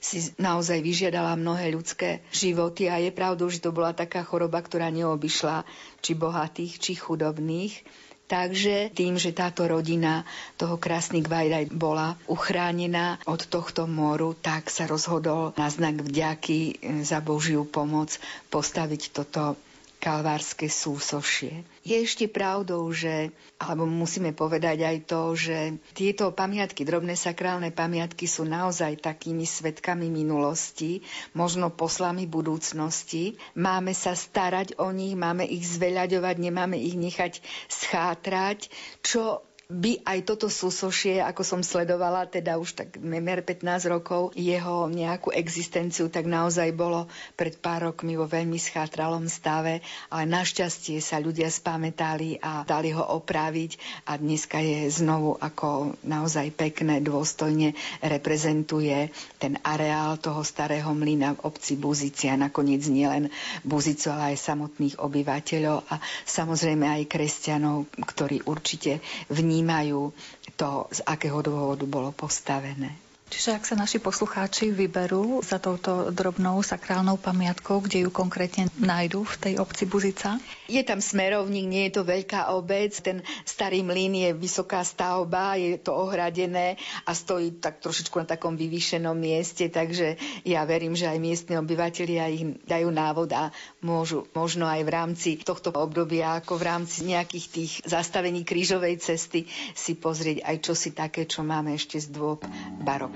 si 0.00 0.18
naozaj 0.40 0.78
vyžiadala 0.80 1.36
mnohé 1.36 1.74
ľudské 1.74 2.24
životy 2.32 2.88
a 2.88 3.02
je 3.02 3.10
pravdou, 3.12 3.50
že 3.50 3.60
to 3.60 3.74
bola 3.74 3.92
taká 3.92 4.24
choroba, 4.24 4.62
ktorá 4.62 4.88
neobyšla 4.88 5.66
či 6.00 6.16
bohatých, 6.16 6.78
či 6.80 6.92
chudobných. 6.96 8.05
Takže 8.26 8.90
tým, 8.90 9.14
že 9.22 9.30
táto 9.30 9.70
rodina 9.70 10.26
toho 10.58 10.74
krásny 10.74 11.22
Gvajdaj 11.22 11.70
bola 11.70 12.18
uchránená 12.26 13.22
od 13.22 13.46
tohto 13.46 13.86
moru, 13.86 14.34
tak 14.34 14.66
sa 14.66 14.90
rozhodol 14.90 15.54
na 15.54 15.70
znak 15.70 16.02
vďaky 16.02 16.82
za 17.06 17.22
Božiu 17.22 17.62
pomoc 17.62 18.18
postaviť 18.50 19.02
toto 19.14 19.54
kalvárske 19.96 20.68
súsošie. 20.70 21.64
Je 21.82 21.96
ešte 21.98 22.28
pravdou, 22.30 22.86
že, 22.92 23.32
alebo 23.58 23.88
musíme 23.88 24.30
povedať 24.36 24.84
aj 24.84 24.96
to, 25.08 25.22
že 25.34 25.58
tieto 25.96 26.30
pamiatky, 26.30 26.84
drobné 26.86 27.18
sakrálne 27.18 27.72
pamiatky 27.72 28.28
sú 28.28 28.44
naozaj 28.46 29.02
takými 29.02 29.42
svetkami 29.42 30.12
minulosti, 30.12 31.02
možno 31.32 31.72
poslami 31.72 32.28
budúcnosti. 32.28 33.40
Máme 33.56 33.96
sa 33.96 34.14
starať 34.14 34.78
o 34.78 34.92
nich, 34.92 35.16
máme 35.18 35.48
ich 35.48 35.64
zveľaďovať, 35.64 36.36
nemáme 36.38 36.76
ich 36.78 36.94
nechať 36.94 37.40
schátrať, 37.66 38.70
čo 39.00 39.42
by 39.66 39.98
aj 40.06 40.30
toto 40.30 40.46
súsošie, 40.46 41.18
ako 41.18 41.42
som 41.42 41.58
sledovala, 41.58 42.30
teda 42.30 42.54
už 42.54 42.78
tak 42.78 43.02
nemer 43.02 43.42
15 43.42 43.90
rokov, 43.90 44.30
jeho 44.38 44.86
nejakú 44.86 45.34
existenciu, 45.34 46.06
tak 46.06 46.30
naozaj 46.30 46.70
bolo 46.70 47.10
pred 47.34 47.58
pár 47.58 47.90
rokmi 47.90 48.14
vo 48.14 48.30
veľmi 48.30 48.62
schátralom 48.62 49.26
stave, 49.26 49.82
ale 50.06 50.24
našťastie 50.30 51.02
sa 51.02 51.18
ľudia 51.18 51.50
spamätali 51.50 52.38
a 52.38 52.62
dali 52.62 52.94
ho 52.94 53.02
opraviť 53.18 54.06
a 54.06 54.14
dneska 54.14 54.62
je 54.62 54.86
znovu 54.86 55.34
ako 55.34 55.98
naozaj 56.06 56.46
pekné, 56.54 57.02
dôstojne 57.02 57.74
reprezentuje 58.06 59.10
ten 59.42 59.58
areál 59.66 60.14
toho 60.22 60.46
starého 60.46 60.94
mlyna 60.94 61.34
v 61.34 61.42
obci 61.42 61.74
Buzici 61.74 62.30
a 62.30 62.38
nakoniec 62.38 62.86
nielen 62.86 63.34
Buzicu, 63.66 64.14
ale 64.14 64.38
aj 64.38 64.46
samotných 64.46 65.02
obyvateľov 65.02 65.90
a 65.90 65.98
samozrejme 66.22 66.86
aj 66.86 67.10
kresťanov, 67.10 67.90
ktorí 67.98 68.46
určite 68.46 69.02
vnímajú 69.26 69.55
vnímajú 69.56 70.12
to, 70.60 70.84
z 70.92 71.00
akého 71.08 71.40
dôvodu 71.40 71.88
bolo 71.88 72.12
postavené. 72.12 72.92
Čiže 73.26 73.58
ak 73.58 73.66
sa 73.66 73.74
naši 73.74 73.98
poslucháči 73.98 74.70
vyberú 74.70 75.42
za 75.42 75.58
touto 75.58 76.14
drobnou 76.14 76.62
sakrálnou 76.62 77.18
pamiatkou, 77.18 77.82
kde 77.82 78.06
ju 78.06 78.10
konkrétne 78.14 78.70
nájdu 78.78 79.26
v 79.26 79.34
tej 79.42 79.54
obci 79.58 79.82
Buzica? 79.82 80.38
Je 80.70 80.78
tam 80.86 81.02
smerovník, 81.02 81.66
nie 81.66 81.90
je 81.90 81.98
to 81.98 82.02
veľká 82.06 82.54
obec, 82.54 82.94
ten 83.02 83.26
starý 83.42 83.82
mlyn 83.82 84.14
je 84.14 84.30
vysoká 84.30 84.86
stavba, 84.86 85.58
je 85.58 85.74
to 85.74 85.90
ohradené 85.90 86.78
a 87.02 87.18
stojí 87.18 87.58
tak 87.58 87.82
trošičku 87.82 88.14
na 88.14 88.30
takom 88.30 88.54
vyvýšenom 88.54 89.18
mieste, 89.18 89.66
takže 89.74 90.14
ja 90.46 90.62
verím, 90.62 90.94
že 90.94 91.10
aj 91.10 91.18
miestni 91.18 91.58
obyvateľia 91.58 92.30
ich 92.30 92.62
dajú 92.62 92.94
návod 92.94 93.34
a 93.34 93.50
môžu 93.82 94.30
možno 94.38 94.70
aj 94.70 94.86
v 94.86 94.90
rámci 94.94 95.30
tohto 95.42 95.74
obdobia, 95.74 96.38
ako 96.38 96.62
v 96.62 96.66
rámci 96.70 97.02
nejakých 97.02 97.46
tých 97.50 97.72
zastavení 97.90 98.46
krížovej 98.46 99.02
cesty 99.02 99.50
si 99.74 99.98
pozrieť 99.98 100.46
aj 100.46 100.56
čosi 100.62 100.94
také, 100.94 101.26
čo 101.26 101.42
máme 101.42 101.74
ešte 101.74 101.98
z 101.98 102.14
dôb 102.14 102.46
barok 102.86 103.15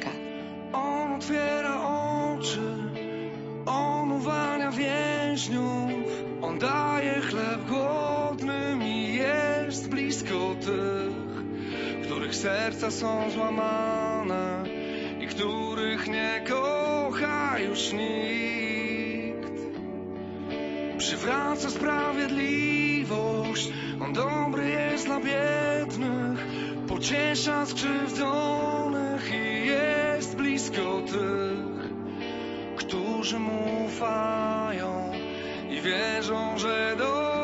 On 0.73 1.13
otwiera 1.13 1.81
oczy, 2.35 2.61
on 3.67 4.13
uwalnia 4.13 4.71
więźniów, 4.71 6.25
on 6.43 6.59
daje 6.59 7.21
chleb 7.21 7.61
głodnym 7.69 8.83
i 8.83 9.15
jest 9.15 9.89
blisko 9.89 10.55
tych, 10.61 11.45
których 12.05 12.35
serca 12.35 12.91
są 12.91 13.31
złamane 13.31 14.65
i 15.21 15.27
których 15.27 16.09
nie 16.09 16.45
kocha 16.49 17.59
już 17.59 17.93
nikt. 17.93 19.61
Przywraca 20.99 21.71
sprawiedliwość, 21.71 23.73
on 24.01 24.13
dobry 24.13 24.69
jest 24.69 25.07
dla 25.07 25.21
biednych, 25.21 26.47
pociesza 27.01 27.67
skrzywdzonych 27.67 29.31
i 29.33 29.67
jest 29.67 30.37
blisko 30.37 31.03
tych, 31.07 31.91
którzy 32.77 33.39
mu 33.39 33.85
ufają 33.87 35.13
i 35.71 35.81
wierzą, 35.81 36.59
że 36.59 36.97
dobry 36.99 37.40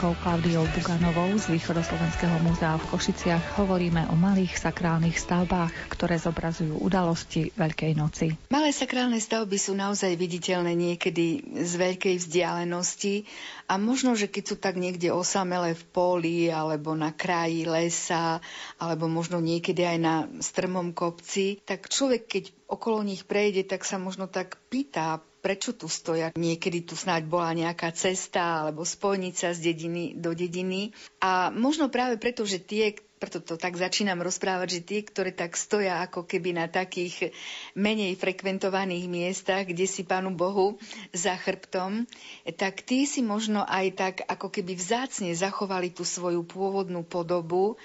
doktorkou 0.00 0.24
Klaudiou 0.24 0.64
Buganovou 0.64 1.28
z 1.36 1.52
Východoslovenského 1.52 2.40
múzea 2.40 2.72
v 2.80 2.88
Košiciach 2.88 3.60
hovoríme 3.60 4.08
o 4.08 4.16
malých 4.16 4.56
sakrálnych 4.56 5.20
stavbách, 5.20 5.92
ktoré 5.92 6.16
zobrazujú 6.16 6.80
udalosti 6.80 7.52
Veľkej 7.52 8.00
noci. 8.00 8.32
Malé 8.48 8.72
sakrálne 8.72 9.20
stavby 9.20 9.60
sú 9.60 9.76
naozaj 9.76 10.16
viditeľné 10.16 10.72
niekedy 10.72 11.44
z 11.52 11.72
veľkej 11.76 12.16
vzdialenosti 12.16 13.28
a 13.68 13.76
možno, 13.76 14.16
že 14.16 14.32
keď 14.32 14.44
sú 14.48 14.56
tak 14.56 14.80
niekde 14.80 15.12
osamelé 15.12 15.76
v 15.76 15.84
poli 15.92 16.48
alebo 16.48 16.96
na 16.96 17.12
kraji 17.12 17.68
lesa 17.68 18.40
alebo 18.80 19.04
možno 19.04 19.36
niekedy 19.36 19.84
aj 19.84 19.98
na 20.00 20.24
strmom 20.40 20.96
kopci, 20.96 21.60
tak 21.68 21.92
človek, 21.92 22.24
keď 22.24 22.44
okolo 22.72 23.04
nich 23.04 23.28
prejde, 23.28 23.68
tak 23.68 23.84
sa 23.84 24.00
možno 24.00 24.32
tak 24.32 24.56
pýta, 24.72 25.20
prečo 25.40 25.72
tu 25.74 25.88
stoja. 25.88 26.30
Niekedy 26.36 26.84
tu 26.86 26.94
snáď 26.94 27.26
bola 27.26 27.56
nejaká 27.56 27.90
cesta 27.96 28.64
alebo 28.68 28.84
spojnica 28.84 29.56
z 29.56 29.58
dediny 29.58 30.14
do 30.14 30.36
dediny. 30.36 30.92
A 31.24 31.50
možno 31.50 31.88
práve 31.88 32.20
preto, 32.20 32.44
že 32.44 32.60
tie, 32.60 32.94
preto 33.20 33.44
to 33.44 33.60
tak 33.60 33.76
začínam 33.76 34.24
rozprávať, 34.24 34.80
že 34.80 34.80
tí, 34.80 34.98
ktorí 35.04 35.36
tak 35.36 35.52
stoja 35.52 36.00
ako 36.08 36.24
keby 36.24 36.56
na 36.56 36.72
takých 36.72 37.36
menej 37.76 38.16
frekventovaných 38.16 39.12
miestach, 39.12 39.68
kde 39.68 39.84
si 39.84 40.08
Pánu 40.08 40.32
Bohu 40.32 40.80
za 41.12 41.36
chrbtom, 41.36 42.08
tak 42.56 42.80
tí 42.80 43.04
si 43.04 43.20
možno 43.20 43.60
aj 43.68 43.86
tak 43.92 44.14
ako 44.24 44.48
keby 44.48 44.72
vzácne 44.72 45.36
zachovali 45.36 45.92
tú 45.92 46.08
svoju 46.08 46.48
pôvodnú 46.48 47.04
podobu 47.04 47.76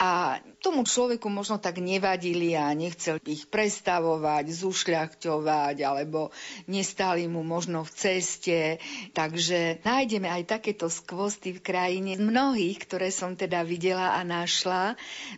a 0.00 0.40
tomu 0.64 0.88
človeku 0.88 1.28
možno 1.28 1.60
tak 1.60 1.84
nevadili 1.84 2.56
a 2.56 2.72
nechcel 2.72 3.20
ich 3.28 3.44
prestavovať, 3.44 4.48
zušľachťovať 4.48 5.76
alebo 5.84 6.32
nestali 6.64 7.28
mu 7.28 7.44
možno 7.44 7.84
v 7.84 7.92
ceste. 7.92 8.58
Takže 9.12 9.84
nájdeme 9.84 10.32
aj 10.32 10.48
takéto 10.48 10.88
skvosty 10.88 11.52
v 11.52 11.60
krajine. 11.60 12.16
Mnohých, 12.16 12.88
ktoré 12.88 13.12
som 13.12 13.36
teda 13.36 13.60
videla 13.68 14.16
a 14.16 14.24
našla, 14.24 14.77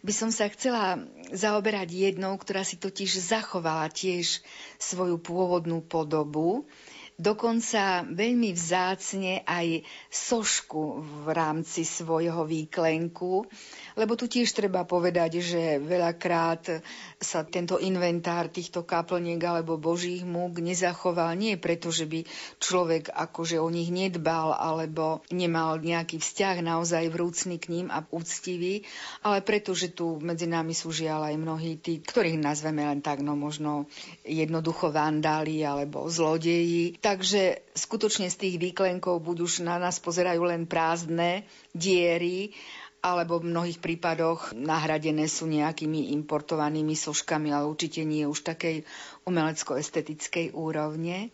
by 0.01 0.13
som 0.13 0.31
sa 0.33 0.49
chcela 0.51 1.03
zaoberať 1.31 1.89
jednou, 1.91 2.35
ktorá 2.37 2.65
si 2.65 2.77
totiž 2.77 3.21
zachovala 3.21 3.89
tiež 3.89 4.41
svoju 4.79 5.21
pôvodnú 5.21 5.85
podobu. 5.85 6.65
Dokonca 7.21 8.01
veľmi 8.09 8.57
vzácne 8.57 9.45
aj 9.45 9.85
sošku 10.09 11.05
v 11.05 11.27
rámci 11.29 11.85
svojho 11.85 12.49
výklenku, 12.49 13.45
lebo 13.93 14.13
tu 14.17 14.25
tiež 14.25 14.49
treba 14.57 14.89
povedať, 14.89 15.45
že 15.45 15.77
veľakrát 15.85 16.81
sa 17.21 17.45
tento 17.45 17.77
inventár 17.77 18.49
týchto 18.49 18.81
kaplniek 18.81 19.37
alebo 19.45 19.77
božích 19.77 20.25
múk 20.25 20.65
nezachoval 20.65 21.37
nie 21.37 21.61
preto, 21.61 21.93
že 21.93 22.09
by 22.09 22.25
človek 22.57 23.13
akože 23.13 23.61
o 23.61 23.69
nich 23.69 23.93
nedbal 23.93 24.57
alebo 24.57 25.21
nemal 25.29 25.77
nejaký 25.77 26.17
vzťah 26.17 26.65
naozaj 26.65 27.13
vrúcný 27.13 27.61
k 27.61 27.71
ním 27.77 27.87
a 27.93 28.01
úctivý, 28.09 28.89
ale 29.21 29.45
preto, 29.45 29.77
že 29.77 29.93
tu 29.93 30.17
medzi 30.17 30.49
nami 30.49 30.73
sú 30.73 30.97
žiaľ 30.97 31.29
aj 31.29 31.37
mnohí 31.37 31.77
tí, 31.77 32.01
ktorých 32.01 32.41
nazveme 32.41 32.89
len 32.89 33.05
tak, 33.05 33.21
no 33.21 33.37
možno 33.37 33.85
jednoducho 34.25 34.89
vandáli 34.89 35.61
alebo 35.61 36.09
zlodeji. 36.09 36.97
Takže 37.05 37.69
skutočne 37.77 38.33
z 38.33 38.37
tých 38.49 38.57
výklenkov 38.57 39.21
buď 39.21 39.37
už 39.45 39.53
na 39.61 39.77
nás 39.77 40.01
pozerajú 40.01 40.41
len 40.49 40.65
prázdne 40.65 41.45
diery, 41.77 42.57
alebo 43.01 43.41
v 43.41 43.49
mnohých 43.49 43.81
prípadoch 43.81 44.53
nahradené 44.53 45.25
sú 45.25 45.49
nejakými 45.49 46.13
importovanými 46.21 46.93
soškami, 46.93 47.49
ale 47.49 47.65
určite 47.65 48.05
nie 48.05 48.29
už 48.29 48.45
takej 48.45 48.85
umelecko-estetickej 49.25 50.53
úrovne. 50.53 51.33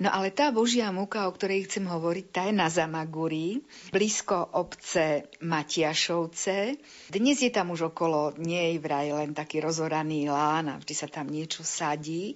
No 0.00 0.08
ale 0.08 0.32
tá 0.32 0.50
Božia 0.50 0.88
múka, 0.90 1.28
o 1.28 1.36
ktorej 1.36 1.68
chcem 1.68 1.84
hovoriť, 1.86 2.24
tá 2.32 2.48
je 2.48 2.54
na 2.56 2.66
Zamaguri, 2.66 3.62
blízko 3.92 4.56
obce 4.56 5.30
Matiašovce. 5.44 6.80
Dnes 7.12 7.38
je 7.38 7.52
tam 7.52 7.70
už 7.70 7.92
okolo 7.92 8.34
nej 8.40 8.80
vraj 8.80 9.12
len 9.12 9.36
taký 9.36 9.62
rozoraný 9.62 10.26
lán 10.32 10.72
a 10.72 10.80
vždy 10.80 10.94
sa 10.96 11.06
tam 11.06 11.28
niečo 11.28 11.62
sadí. 11.62 12.34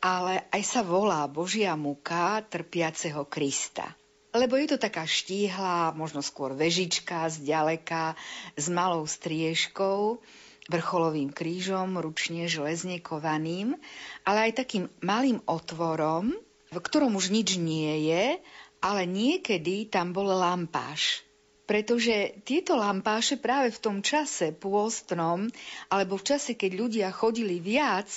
Ale 0.00 0.48
aj 0.48 0.62
sa 0.64 0.80
volá 0.80 1.28
Božia 1.28 1.76
múka 1.76 2.40
trpiaceho 2.48 3.28
Krista 3.28 3.99
lebo 4.30 4.54
je 4.54 4.74
to 4.74 4.78
taká 4.78 5.06
štíhla, 5.06 5.94
možno 5.98 6.22
skôr 6.22 6.54
vežička 6.54 7.26
z 7.30 7.42
ďaleka, 7.42 8.14
s 8.54 8.66
malou 8.70 9.02
striežkou, 9.06 10.22
vrcholovým 10.70 11.34
krížom, 11.34 11.98
ručne 11.98 12.46
železne 12.46 13.02
kovaným, 13.02 13.74
ale 14.22 14.50
aj 14.50 14.62
takým 14.62 14.86
malým 15.02 15.42
otvorom, 15.50 16.30
v 16.70 16.78
ktorom 16.78 17.18
už 17.18 17.34
nič 17.34 17.58
nie 17.58 18.06
je, 18.06 18.38
ale 18.78 19.02
niekedy 19.04 19.90
tam 19.90 20.14
bol 20.14 20.30
lampáš. 20.30 21.26
Pretože 21.70 22.42
tieto 22.42 22.74
lampáše 22.74 23.38
práve 23.38 23.70
v 23.70 23.78
tom 23.78 23.96
čase 24.02 24.50
pôstnom, 24.50 25.46
alebo 25.86 26.18
v 26.18 26.26
čase, 26.34 26.58
keď 26.58 26.70
ľudia 26.74 27.08
chodili 27.14 27.62
viac 27.62 28.10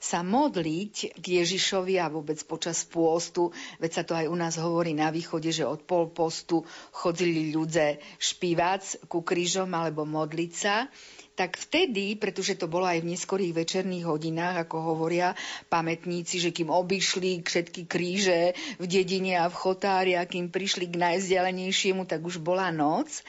sa 0.00 0.24
modliť 0.24 1.20
k 1.20 1.24
Ježišovi 1.44 2.00
a 2.00 2.08
vôbec 2.08 2.40
počas 2.48 2.80
pôstu, 2.88 3.52
veď 3.76 3.90
sa 3.92 4.02
to 4.08 4.16
aj 4.16 4.24
u 4.24 4.36
nás 4.40 4.56
hovorí 4.56 4.96
na 4.96 5.12
východe, 5.12 5.52
že 5.52 5.68
od 5.68 5.84
pol 5.84 6.08
postu 6.16 6.64
chodili 6.96 7.52
ľudia 7.52 8.00
špívať 8.16 9.04
ku 9.04 9.20
krížom 9.20 9.68
alebo 9.76 10.08
modliť 10.08 10.52
sa, 10.56 10.88
tak 11.34 11.58
vtedy, 11.58 12.14
pretože 12.14 12.54
to 12.54 12.70
bolo 12.70 12.86
aj 12.86 13.02
v 13.02 13.10
neskorých 13.10 13.52
večerných 13.58 14.06
hodinách, 14.06 14.66
ako 14.66 14.94
hovoria 14.94 15.34
pamätníci, 15.66 16.38
že 16.38 16.54
kým 16.54 16.70
obišli 16.70 17.42
všetky 17.42 17.90
kríže 17.90 18.54
v 18.78 18.84
dedine 18.86 19.42
a 19.42 19.50
v 19.50 19.58
chotári 19.58 20.12
a 20.14 20.22
kým 20.30 20.54
prišli 20.54 20.86
k 20.86 20.94
najvzdialenejšiemu, 20.94 22.06
tak 22.06 22.22
už 22.22 22.38
bola 22.38 22.70
noc, 22.70 23.26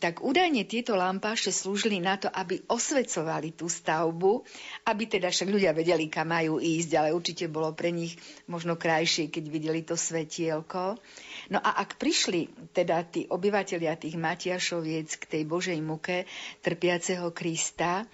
tak 0.00 0.24
údajne 0.24 0.64
tieto 0.64 0.96
lampáše 0.96 1.52
slúžili 1.52 2.00
na 2.00 2.16
to, 2.16 2.32
aby 2.32 2.64
osvecovali 2.72 3.52
tú 3.52 3.68
stavbu, 3.68 4.48
aby 4.88 5.02
teda 5.04 5.28
však 5.28 5.48
ľudia 5.52 5.76
vedeli, 5.76 6.08
kam 6.08 6.32
majú 6.32 6.56
ísť, 6.56 6.90
ale 6.96 7.12
určite 7.12 7.52
bolo 7.52 7.76
pre 7.76 7.92
nich 7.92 8.16
možno 8.48 8.80
krajšie, 8.80 9.28
keď 9.28 9.44
videli 9.52 9.84
to 9.84 9.92
svetielko. 9.92 10.96
No 11.52 11.60
a 11.60 11.84
ak 11.84 12.00
prišli 12.00 12.72
teda 12.72 13.04
tí 13.04 13.28
obyvateľia 13.28 14.00
tých 14.00 14.16
Matiašoviec 14.16 15.20
k 15.20 15.24
tej 15.28 15.42
Božej 15.44 15.78
muke 15.84 16.24
trpiaceho 16.64 17.28
Krista, 17.42 18.06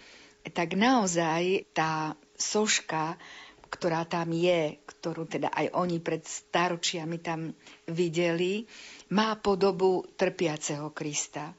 tak 0.57 0.73
naozaj 0.73 1.69
tá 1.77 2.17
soška, 2.33 3.21
ktorá 3.69 4.09
tam 4.09 4.33
je, 4.33 4.81
ktorú 4.89 5.29
teda 5.29 5.53
aj 5.53 5.77
oni 5.77 6.01
pred 6.01 6.25
staročiami 6.25 7.21
tam 7.21 7.53
videli, 7.93 8.65
má 9.13 9.37
podobu 9.37 10.09
trpiaceho 10.17 10.89
Krista 10.97 11.53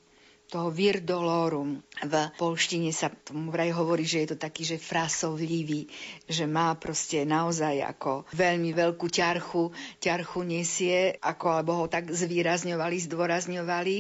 toho 0.50 0.74
virdolorum. 0.74 1.86
V 2.02 2.14
polštine 2.42 2.90
sa 2.90 3.14
tomu 3.14 3.54
vraj 3.54 3.70
hovorí, 3.70 4.04
že 4.04 4.26
je 4.26 4.30
to 4.34 4.38
taký, 4.42 4.66
že 4.66 4.82
frasovlivý, 4.82 5.86
že 6.26 6.50
má 6.50 6.74
proste 6.74 7.22
naozaj 7.22 7.86
ako 7.86 8.26
veľmi 8.34 8.74
veľkú 8.74 9.08
ťarchu, 9.08 9.70
ťarchu 10.02 10.40
nesie, 10.42 11.14
ako 11.22 11.46
alebo 11.54 11.72
ho 11.78 11.86
tak 11.86 12.10
zvýrazňovali, 12.10 12.98
zdôrazňovali. 13.06 13.96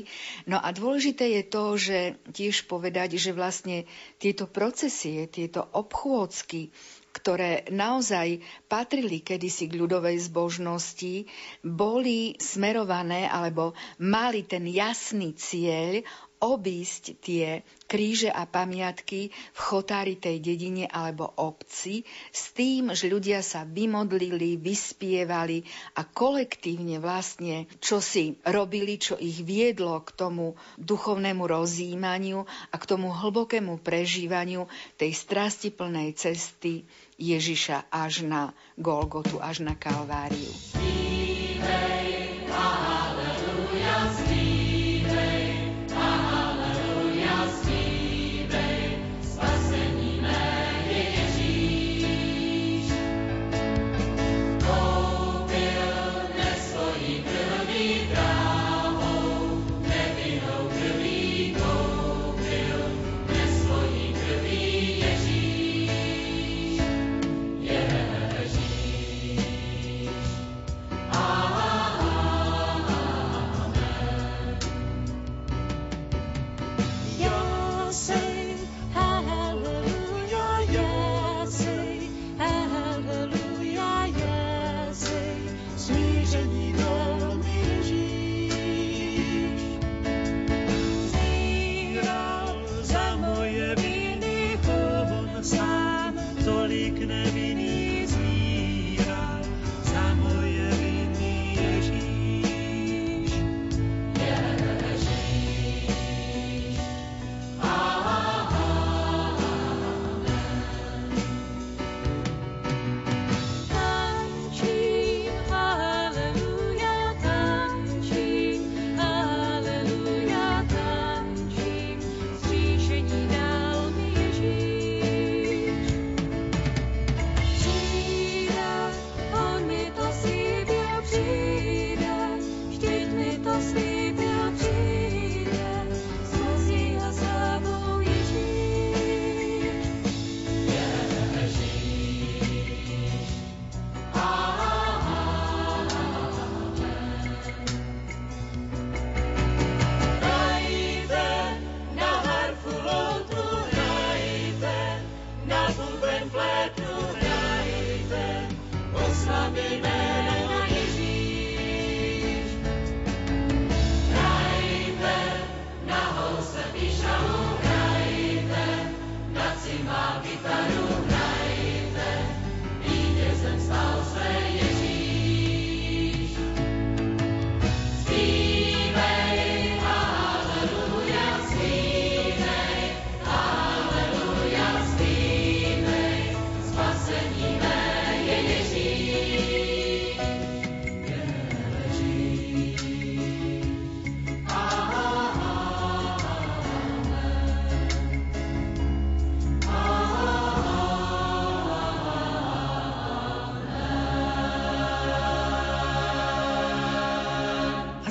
No 0.49 0.57
a 0.57 0.73
dôležité 0.73 1.37
je 1.37 1.43
to, 1.45 1.63
že 1.77 1.99
tiež 2.33 2.65
povedať, 2.65 3.21
že 3.21 3.29
vlastne 3.29 3.85
tieto 4.17 4.49
procesie, 4.49 5.29
tieto 5.29 5.61
obchôdzky, 5.61 6.73
ktoré 7.09 7.65
naozaj 7.73 8.41
patrili 8.69 9.21
kedysi 9.21 9.65
k 9.65 9.77
ľudovej 9.81 10.29
zbožnosti, 10.29 11.25
boli 11.65 12.37
smerované 12.37 13.25
alebo 13.25 13.73
mali 13.97 14.45
ten 14.45 14.69
jasný 14.69 15.33
cieľ 15.33 16.05
obísť 16.39 17.19
tie 17.19 17.67
kríže 17.89 18.31
a 18.31 18.47
pamiatky 18.47 19.31
v 19.31 19.59
chotári 19.59 20.15
tej 20.15 20.39
dedine 20.39 20.87
alebo 20.87 21.27
obci 21.35 22.07
s 22.31 22.55
tým, 22.55 22.95
že 22.95 23.11
ľudia 23.11 23.43
sa 23.43 23.67
vymodlili, 23.67 24.55
vyspievali 24.55 25.67
a 25.99 26.07
kolektívne 26.07 27.03
vlastne 27.03 27.67
čo 27.83 27.99
si 27.99 28.39
robili, 28.47 28.95
čo 28.95 29.19
ich 29.19 29.43
viedlo 29.43 29.99
k 30.05 30.15
tomu 30.15 30.55
duchovnému 30.79 31.43
rozjímaniu 31.43 32.47
a 32.71 32.75
k 32.79 32.87
tomu 32.87 33.11
hlbokému 33.11 33.81
prežívaniu 33.83 34.69
tej 34.95 35.11
strastiplnej 35.11 36.15
cesty 36.15 36.87
Ježiša 37.19 37.91
až 37.91 38.23
na 38.23 38.55
Golgotu, 38.79 39.43
až 39.43 39.67
na 39.67 39.75
Kalváriu. 39.75 40.47
Spívej, 40.71 42.47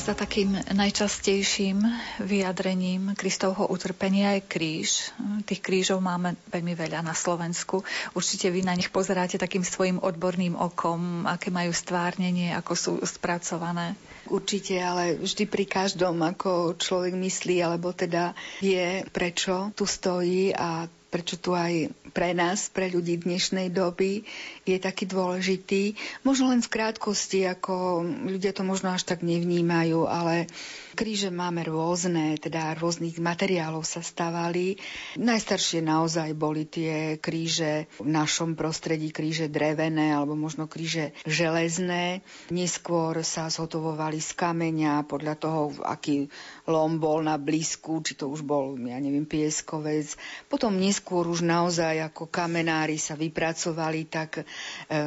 sa 0.09 0.17
takým 0.17 0.57
najčastejším 0.73 1.85
vyjadrením 2.25 3.13
Kristovho 3.13 3.69
utrpenia 3.69 4.41
je 4.41 4.43
kríž. 4.49 5.13
Tých 5.45 5.61
krížov 5.61 6.01
máme 6.01 6.33
veľmi 6.49 6.73
veľa 6.73 7.05
na 7.05 7.13
Slovensku. 7.13 7.85
Určite 8.17 8.49
vy 8.49 8.65
na 8.65 8.73
nich 8.73 8.89
pozeráte 8.89 9.37
takým 9.37 9.61
svojim 9.61 10.01
odborným 10.01 10.57
okom, 10.57 11.29
aké 11.29 11.53
majú 11.53 11.77
stvárnenie, 11.77 12.57
ako 12.57 12.73
sú 12.73 12.93
spracované. 13.05 14.01
Určite, 14.33 14.81
ale 14.81 15.21
vždy 15.21 15.45
pri 15.45 15.69
každom, 15.69 16.25
ako 16.25 16.81
človek 16.81 17.13
myslí, 17.13 17.61
alebo 17.61 17.93
teda 17.93 18.33
vie, 18.65 19.05
prečo 19.13 19.77
tu 19.77 19.85
stojí 19.85 20.57
a 20.57 20.89
prečo 21.09 21.41
tu 21.41 21.57
aj 21.57 21.89
pre 22.13 22.37
nás, 22.37 22.69
pre 22.69 22.93
ľudí 22.93 23.17
dnešnej 23.21 23.73
doby 23.73 24.25
je 24.69 24.77
taký 24.77 25.09
dôležitý. 25.09 25.97
Možno 26.25 26.53
len 26.53 26.61
v 26.61 26.73
krátkosti, 26.73 27.49
ako 27.49 28.05
ľudia 28.29 28.53
to 28.53 28.65
možno 28.65 28.93
až 28.93 29.09
tak 29.09 29.25
nevnímajú, 29.25 30.05
ale 30.05 30.49
kríže 30.99 31.31
máme 31.31 31.63
rôzne, 31.63 32.35
teda 32.43 32.75
rôznych 32.75 33.23
materiálov 33.23 33.87
sa 33.87 34.03
stavali. 34.03 34.83
Najstaršie 35.15 35.79
naozaj 35.79 36.35
boli 36.35 36.67
tie 36.67 37.23
kríže 37.23 37.87
v 38.03 38.09
našom 38.11 38.59
prostredí, 38.59 39.15
kríže 39.15 39.47
drevené 39.47 40.11
alebo 40.11 40.35
možno 40.35 40.67
kríže 40.67 41.15
železné. 41.23 42.27
Neskôr 42.51 43.23
sa 43.23 43.47
zhotovovali 43.47 44.19
z 44.19 44.35
kameňa 44.35 45.07
podľa 45.07 45.35
toho, 45.39 45.71
aký 45.87 46.27
lom 46.67 46.99
bol 46.99 47.23
na 47.23 47.39
blízku, 47.39 48.03
či 48.03 48.19
to 48.19 48.27
už 48.27 48.43
bol, 48.43 48.75
ja 48.75 48.99
neviem, 48.99 49.23
pieskovec. 49.23 50.19
Potom 50.51 50.75
neskôr 50.83 51.31
už 51.31 51.47
naozaj 51.47 52.11
ako 52.11 52.27
kamenári 52.27 52.99
sa 52.99 53.15
vypracovali, 53.15 54.11
tak 54.11 54.43
e, 54.43 54.45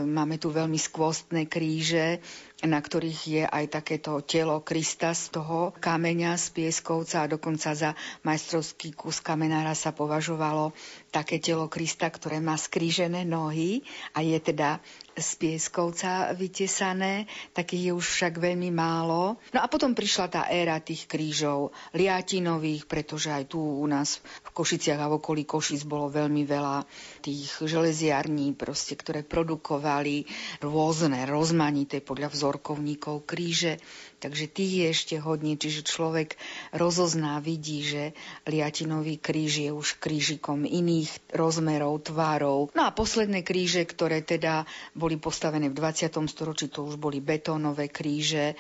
máme 0.07 0.39
tu 0.39 0.55
veľmi 0.55 0.79
skvostné 0.79 1.51
kríže, 1.51 2.23
na 2.61 2.77
ktorých 2.77 3.21
je 3.25 3.43
aj 3.45 3.65
takéto 3.73 4.21
telo 4.21 4.61
Krista 4.61 5.17
z 5.17 5.33
toho 5.33 5.73
kameňa, 5.81 6.37
z 6.37 6.47
pieskovca 6.53 7.25
a 7.25 7.31
dokonca 7.31 7.73
za 7.73 7.91
majstrovský 8.21 8.93
kus 8.93 9.17
kamenára 9.19 9.73
sa 9.73 9.89
považovalo 9.89 10.73
také 11.11 11.43
telo 11.43 11.67
Krista, 11.67 12.07
ktoré 12.07 12.39
má 12.39 12.55
skrížené 12.55 13.27
nohy 13.27 13.83
a 14.15 14.23
je 14.23 14.39
teda 14.39 14.79
z 15.11 15.29
pieskovca 15.35 16.31
vytesané, 16.31 17.27
takých 17.51 17.91
je 17.91 17.93
už 17.99 18.07
však 18.07 18.33
veľmi 18.39 18.71
málo. 18.71 19.35
No 19.51 19.59
a 19.59 19.67
potom 19.67 19.91
prišla 19.91 20.27
tá 20.31 20.41
éra 20.47 20.79
tých 20.79 21.05
krížov 21.05 21.75
liatinových, 21.91 22.87
pretože 22.87 23.27
aj 23.27 23.51
tu 23.51 23.59
u 23.59 23.83
nás 23.91 24.23
v 24.23 24.49
Košiciach 24.55 25.03
a 25.03 25.11
v 25.11 25.19
okolí 25.19 25.43
Košic 25.43 25.83
bolo 25.83 26.07
veľmi 26.07 26.47
veľa 26.47 26.87
tých 27.19 27.59
železiarní, 27.59 28.55
proste, 28.55 28.95
ktoré 28.95 29.27
produkovali 29.27 30.23
rôzne, 30.63 31.27
rozmanité 31.27 31.99
podľa 31.99 32.31
vzorkovníkov 32.31 33.27
kríže. 33.27 33.83
Takže 34.21 34.45
tých 34.45 34.73
je 34.77 34.85
ešte 34.93 35.15
hodne, 35.17 35.57
čiže 35.57 35.81
človek 35.81 36.37
rozozná, 36.77 37.41
vidí, 37.41 37.81
že 37.81 38.13
liatinový 38.45 39.17
kríž 39.17 39.65
je 39.65 39.71
už 39.73 39.97
krížikom 39.97 40.61
iných 40.69 41.09
rozmerov, 41.33 42.05
tvárov. 42.05 42.69
No 42.77 42.85
a 42.85 42.93
posledné 42.93 43.41
kríže, 43.41 43.81
ktoré 43.81 44.21
teda 44.21 44.69
boli 44.93 45.17
postavené 45.17 45.73
v 45.73 45.77
20. 45.81 46.13
storočí, 46.29 46.69
to 46.69 46.85
už 46.85 47.01
boli 47.01 47.17
betónové 47.17 47.89
kríže, 47.89 48.53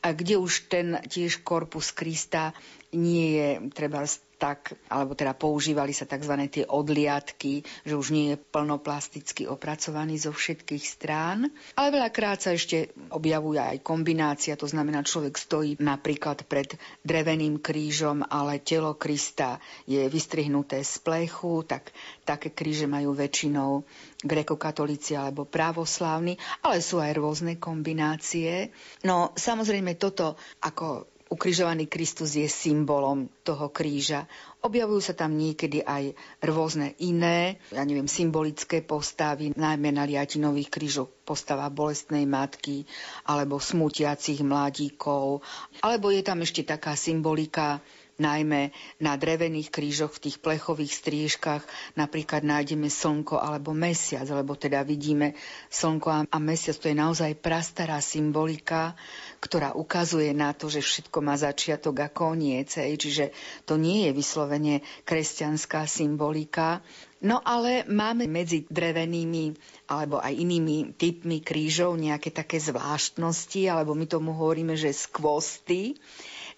a 0.00 0.16
kde 0.16 0.40
už 0.40 0.72
ten 0.72 0.96
tiež 1.04 1.44
korpus 1.44 1.92
Krista 1.92 2.56
nie 2.96 3.36
je 3.36 3.48
treba 3.76 4.08
tak, 4.40 4.72
alebo 4.88 5.12
teda 5.12 5.36
používali 5.36 5.92
sa 5.92 6.08
tzv. 6.08 6.32
tie 6.48 6.64
odliadky, 6.64 7.60
že 7.84 7.92
už 7.92 8.08
nie 8.16 8.32
je 8.32 8.40
plnoplasticky 8.40 9.44
opracovaný 9.44 10.16
zo 10.16 10.32
všetkých 10.32 10.84
strán. 10.88 11.52
Ale 11.76 11.92
veľakrát 11.92 12.40
sa 12.40 12.56
ešte 12.56 12.88
objavuje 13.12 13.60
aj 13.60 13.84
kombinácia, 13.84 14.56
to 14.56 14.64
znamená, 14.64 15.04
človek 15.04 15.36
stojí 15.36 15.76
napríklad 15.76 16.48
pred 16.48 16.72
dreveným 17.04 17.60
krížom, 17.60 18.24
ale 18.24 18.64
telo 18.64 18.96
Krista 18.96 19.60
je 19.84 20.08
vystrihnuté 20.08 20.80
z 20.80 20.94
plechu, 21.04 21.60
tak 21.68 21.92
také 22.24 22.48
kríže 22.48 22.88
majú 22.88 23.12
väčšinou 23.12 23.84
grekokatolíci 24.24 25.20
alebo 25.20 25.44
pravoslávni, 25.44 26.40
ale 26.64 26.80
sú 26.80 26.96
aj 26.96 27.12
rôzne 27.12 27.60
kombinácie. 27.60 28.72
No 29.04 29.36
samozrejme 29.36 30.00
toto 30.00 30.40
ako 30.64 31.09
ukrižovaný 31.30 31.86
Kristus 31.86 32.34
je 32.34 32.50
symbolom 32.50 33.30
toho 33.46 33.70
kríža. 33.70 34.26
Objavujú 34.60 35.00
sa 35.00 35.14
tam 35.14 35.38
niekedy 35.38 35.80
aj 35.80 36.12
rôzne 36.42 36.98
iné, 37.00 37.62
ja 37.70 37.86
neviem, 37.86 38.10
symbolické 38.10 38.82
postavy, 38.82 39.54
najmä 39.54 39.94
na 39.94 40.04
liatinových 40.04 40.68
krížoch 40.68 41.08
postava 41.22 41.70
bolestnej 41.70 42.26
matky 42.26 42.84
alebo 43.24 43.62
smutiacich 43.62 44.42
mladíkov. 44.42 45.46
Alebo 45.80 46.10
je 46.10 46.26
tam 46.26 46.42
ešte 46.42 46.66
taká 46.66 46.98
symbolika 46.98 47.78
najmä 48.20 48.70
na 49.00 49.16
drevených 49.16 49.72
krížoch 49.72 50.12
v 50.14 50.28
tých 50.28 50.36
plechových 50.38 50.92
striežkach 50.92 51.64
napríklad 51.96 52.44
nájdeme 52.44 52.92
slnko 52.92 53.40
alebo 53.40 53.72
mesiac, 53.72 54.28
lebo 54.28 54.54
teda 54.54 54.84
vidíme 54.84 55.32
slnko 55.72 56.28
a 56.28 56.38
mesiac, 56.38 56.76
to 56.76 56.92
je 56.92 56.96
naozaj 57.00 57.32
prastará 57.40 57.98
symbolika, 58.04 58.92
ktorá 59.40 59.72
ukazuje 59.72 60.36
na 60.36 60.52
to, 60.52 60.68
že 60.68 60.84
všetko 60.84 61.18
má 61.24 61.40
začiatok 61.40 62.04
a 62.04 62.08
koniec, 62.12 62.76
čiže 62.76 63.32
to 63.64 63.80
nie 63.80 64.06
je 64.06 64.10
vyslovene 64.12 64.74
kresťanská 65.08 65.88
symbolika, 65.88 66.84
No 67.20 67.44
ale 67.44 67.84
máme 67.84 68.24
medzi 68.24 68.64
drevenými 68.64 69.52
alebo 69.92 70.24
aj 70.24 70.40
inými 70.40 70.96
typmi 70.96 71.44
krížov 71.44 72.00
nejaké 72.00 72.32
také 72.32 72.56
zvláštnosti, 72.56 73.68
alebo 73.68 73.92
my 73.92 74.08
tomu 74.08 74.32
hovoríme, 74.32 74.72
že 74.72 74.88
skvosty 74.88 76.00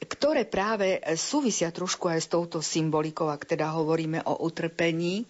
ktoré 0.02 0.42
práve 0.48 0.98
súvisia 1.14 1.70
trošku 1.70 2.10
aj 2.10 2.20
s 2.26 2.28
touto 2.30 2.58
symbolikou, 2.58 3.30
ak 3.30 3.46
teda 3.46 3.70
hovoríme 3.70 4.22
o 4.26 4.42
utrpení, 4.42 5.26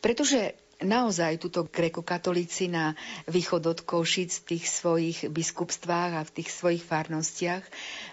pretože 0.00 0.56
naozaj 0.82 1.40
túto 1.40 1.64
grekokatolíci 1.64 2.68
na 2.68 2.92
východ 3.24 3.64
od 3.64 3.78
Košic 3.80 4.44
v 4.44 4.46
tých 4.56 4.64
svojich 4.68 5.18
biskupstvách 5.32 6.12
a 6.20 6.26
v 6.26 6.34
tých 6.36 6.52
svojich 6.52 6.84
farnostiach 6.84 7.64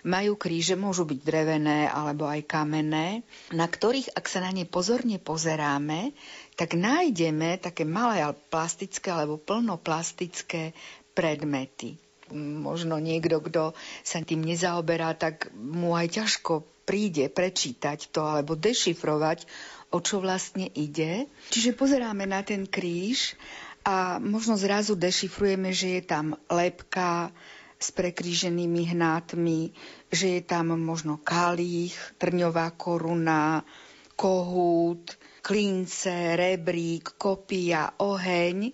majú 0.07 0.39
kríže, 0.39 0.79
môžu 0.79 1.03
byť 1.03 1.19
drevené 1.19 1.91
alebo 1.91 2.23
aj 2.23 2.47
kamenné, 2.47 3.27
na 3.51 3.67
ktorých, 3.67 4.15
ak 4.15 4.25
sa 4.31 4.39
na 4.39 4.55
ne 4.55 4.63
pozorne 4.63 5.19
pozeráme, 5.19 6.15
tak 6.55 6.79
nájdeme 6.79 7.59
také 7.59 7.83
malé 7.83 8.23
plastické 8.47 9.11
alebo 9.11 9.35
plnoplastické 9.35 10.71
predmety 11.11 12.02
možno 12.35 12.97
niekto, 12.97 13.39
kto 13.39 13.63
sa 14.01 14.19
tým 14.25 14.43
nezaoberá, 14.43 15.13
tak 15.15 15.53
mu 15.55 15.93
aj 15.93 16.19
ťažko 16.19 16.65
príde 16.83 17.31
prečítať 17.31 18.11
to 18.11 18.27
alebo 18.27 18.59
dešifrovať, 18.59 19.47
o 19.93 20.01
čo 20.03 20.19
vlastne 20.19 20.67
ide. 20.73 21.31
Čiže 21.53 21.77
pozeráme 21.77 22.27
na 22.27 22.43
ten 22.43 22.67
kríž 22.67 23.37
a 23.87 24.19
možno 24.19 24.59
zrazu 24.59 24.99
dešifrujeme, 24.99 25.71
že 25.71 25.99
je 25.99 26.03
tam 26.03 26.35
lepka 26.49 27.31
s 27.79 27.91
prekríženými 27.91 28.95
hnátmi, 28.95 29.75
že 30.07 30.39
je 30.39 30.41
tam 30.43 30.71
možno 30.79 31.19
kalích, 31.19 31.95
trňová 32.15 32.71
koruna, 32.79 33.67
kohút, 34.15 35.19
klince, 35.43 36.39
rebrík, 36.39 37.19
kopia, 37.19 37.91
oheň 37.99 38.71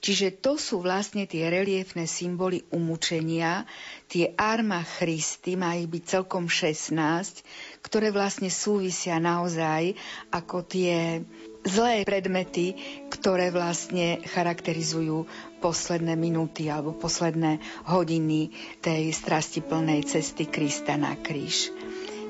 Čiže 0.00 0.40
to 0.40 0.56
sú 0.56 0.80
vlastne 0.80 1.28
tie 1.28 1.52
reliefné 1.52 2.08
symboly 2.08 2.64
umúčenia, 2.72 3.68
tie 4.08 4.32
arma 4.32 4.80
Christy, 4.80 5.60
má 5.60 5.76
ich 5.76 5.92
byť 5.92 6.02
celkom 6.08 6.48
16, 6.48 6.96
ktoré 7.84 8.08
vlastne 8.08 8.48
súvisia 8.48 9.20
naozaj 9.20 9.92
ako 10.32 10.64
tie 10.64 11.20
zlé 11.68 12.08
predmety, 12.08 12.72
ktoré 13.12 13.52
vlastne 13.52 14.24
charakterizujú 14.24 15.28
posledné 15.60 16.16
minúty 16.16 16.72
alebo 16.72 16.96
posledné 16.96 17.60
hodiny 17.84 18.56
tej 18.80 19.12
strasti 19.12 19.60
plnej 19.60 20.08
cesty 20.08 20.48
Krista 20.48 20.96
na 20.96 21.12
kríž. 21.20 21.68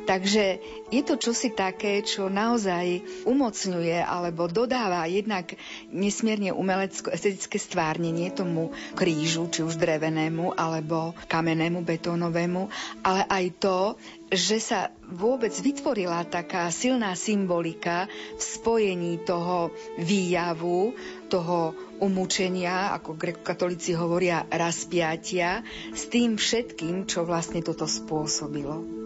Takže 0.09 0.59
je 0.91 1.03
to 1.07 1.15
čosi 1.21 1.55
také, 1.55 2.03
čo 2.03 2.27
naozaj 2.33 3.05
umocňuje 3.29 4.01
alebo 4.01 4.51
dodáva 4.51 5.07
jednak 5.07 5.55
nesmierne 5.93 6.51
umelecko-estetické 6.51 7.61
stvárnenie 7.61 8.33
tomu 8.35 8.75
krížu, 8.99 9.47
či 9.53 9.63
už 9.63 9.79
drevenému 9.79 10.57
alebo 10.57 11.15
kamennému, 11.29 11.85
betónovému, 11.87 12.67
ale 13.07 13.23
aj 13.29 13.45
to, 13.61 13.79
že 14.31 14.63
sa 14.63 14.81
vôbec 15.11 15.51
vytvorila 15.51 16.23
taká 16.23 16.71
silná 16.71 17.19
symbolika 17.19 18.07
v 18.39 18.43
spojení 18.43 19.27
toho 19.27 19.75
výjavu, 19.99 20.95
toho 21.27 21.75
umúčenia, 21.99 22.95
ako 22.95 23.19
grekokatolíci 23.19 23.95
hovoria, 23.99 24.47
raspiatia, 24.49 25.67
s 25.91 26.07
tým 26.07 26.39
všetkým, 26.39 27.11
čo 27.11 27.27
vlastne 27.27 27.61
toto 27.63 27.91
spôsobilo. 27.91 29.01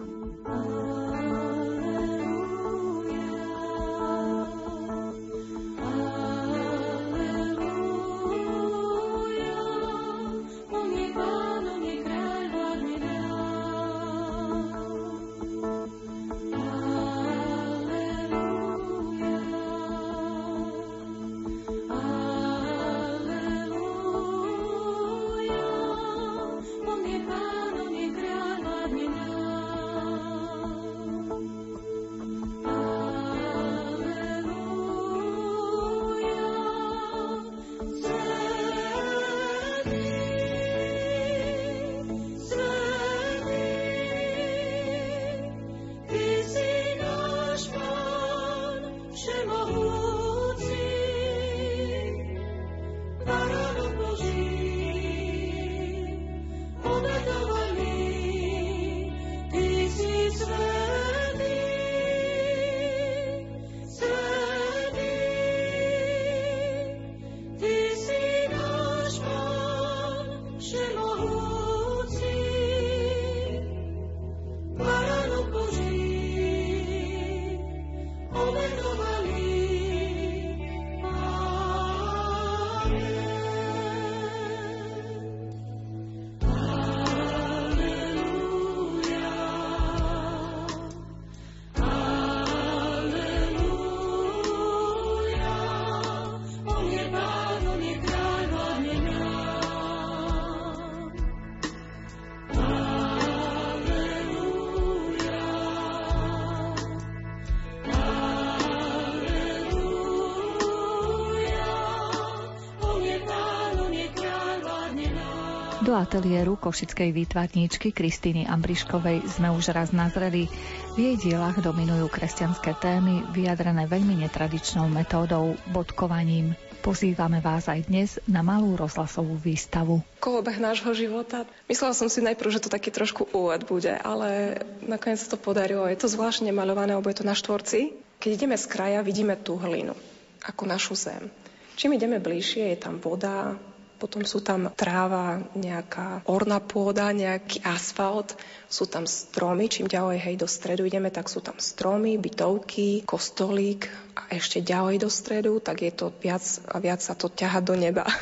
Do 115.95 116.03
ateliéru 116.03 116.59
košickej 116.59 117.15
výtvarníčky 117.15 117.95
Kristýny 117.95 118.43
Ambriškovej 118.43 119.31
sme 119.31 119.47
už 119.55 119.71
raz 119.71 119.95
nazreli. 119.95 120.51
V 120.91 120.97
jej 120.99 121.15
dielach 121.15 121.55
dominujú 121.55 122.11
kresťanské 122.11 122.75
témy, 122.75 123.23
vyjadrené 123.31 123.87
veľmi 123.87 124.19
netradičnou 124.27 124.91
metódou, 124.91 125.55
bodkovaním. 125.71 126.51
Pozývame 126.83 127.39
vás 127.39 127.71
aj 127.71 127.87
dnes 127.87 128.19
na 128.27 128.43
malú 128.43 128.75
rozhlasovú 128.75 129.39
výstavu. 129.39 130.03
Kolobeh 130.19 130.59
nášho 130.59 130.91
života. 130.91 131.47
Myslela 131.71 131.95
som 131.95 132.11
si 132.11 132.19
najprv, 132.19 132.51
že 132.51 132.67
to 132.67 132.75
taký 132.75 132.91
trošku 132.91 133.31
úvod 133.31 133.63
bude, 133.63 133.95
ale 133.95 134.59
nakoniec 134.83 135.23
sa 135.23 135.31
to 135.31 135.39
podarilo. 135.39 135.87
Je 135.87 135.95
to 135.95 136.11
zvláštne 136.11 136.51
malované, 136.51 136.91
lebo 136.91 137.07
je 137.07 137.23
to 137.23 137.29
na 137.31 137.39
štvorci. 137.39 137.95
Keď 138.19 138.29
ideme 138.35 138.59
z 138.59 138.67
kraja, 138.67 138.99
vidíme 138.99 139.39
tú 139.39 139.55
hlinu, 139.55 139.95
ako 140.43 140.67
našu 140.67 140.99
zem. 140.99 141.31
Čím 141.79 141.95
ideme 141.95 142.19
bližšie, 142.19 142.75
je 142.75 142.83
tam 142.83 142.99
voda, 142.99 143.55
potom 143.95 144.27
sú 144.27 144.43
tam 144.43 144.71
tráva, 144.75 145.39
nejaká 145.55 146.23
orná 146.27 146.59
pôda, 146.59 147.15
nejaký 147.15 147.63
asfalt, 147.63 148.35
sú 148.67 148.85
tam 148.85 149.07
stromy, 149.07 149.71
čím 149.71 149.87
ďalej 149.87 150.17
hej 150.19 150.35
do 150.35 150.47
stredu 150.47 150.83
ideme, 150.83 151.09
tak 151.09 151.31
sú 151.31 151.39
tam 151.39 151.55
stromy, 151.57 152.19
bytovky, 152.19 153.07
kostolík 153.07 153.87
a 154.15 154.35
ešte 154.35 154.59
ďalej 154.59 155.03
do 155.03 155.09
stredu, 155.09 155.57
tak 155.63 155.81
je 155.81 155.91
to 155.95 156.11
viac 156.19 156.43
a 156.67 156.75
viac 156.83 156.99
sa 156.99 157.15
to 157.15 157.31
ťaha 157.31 157.59
do 157.63 157.73
neba. 157.79 158.03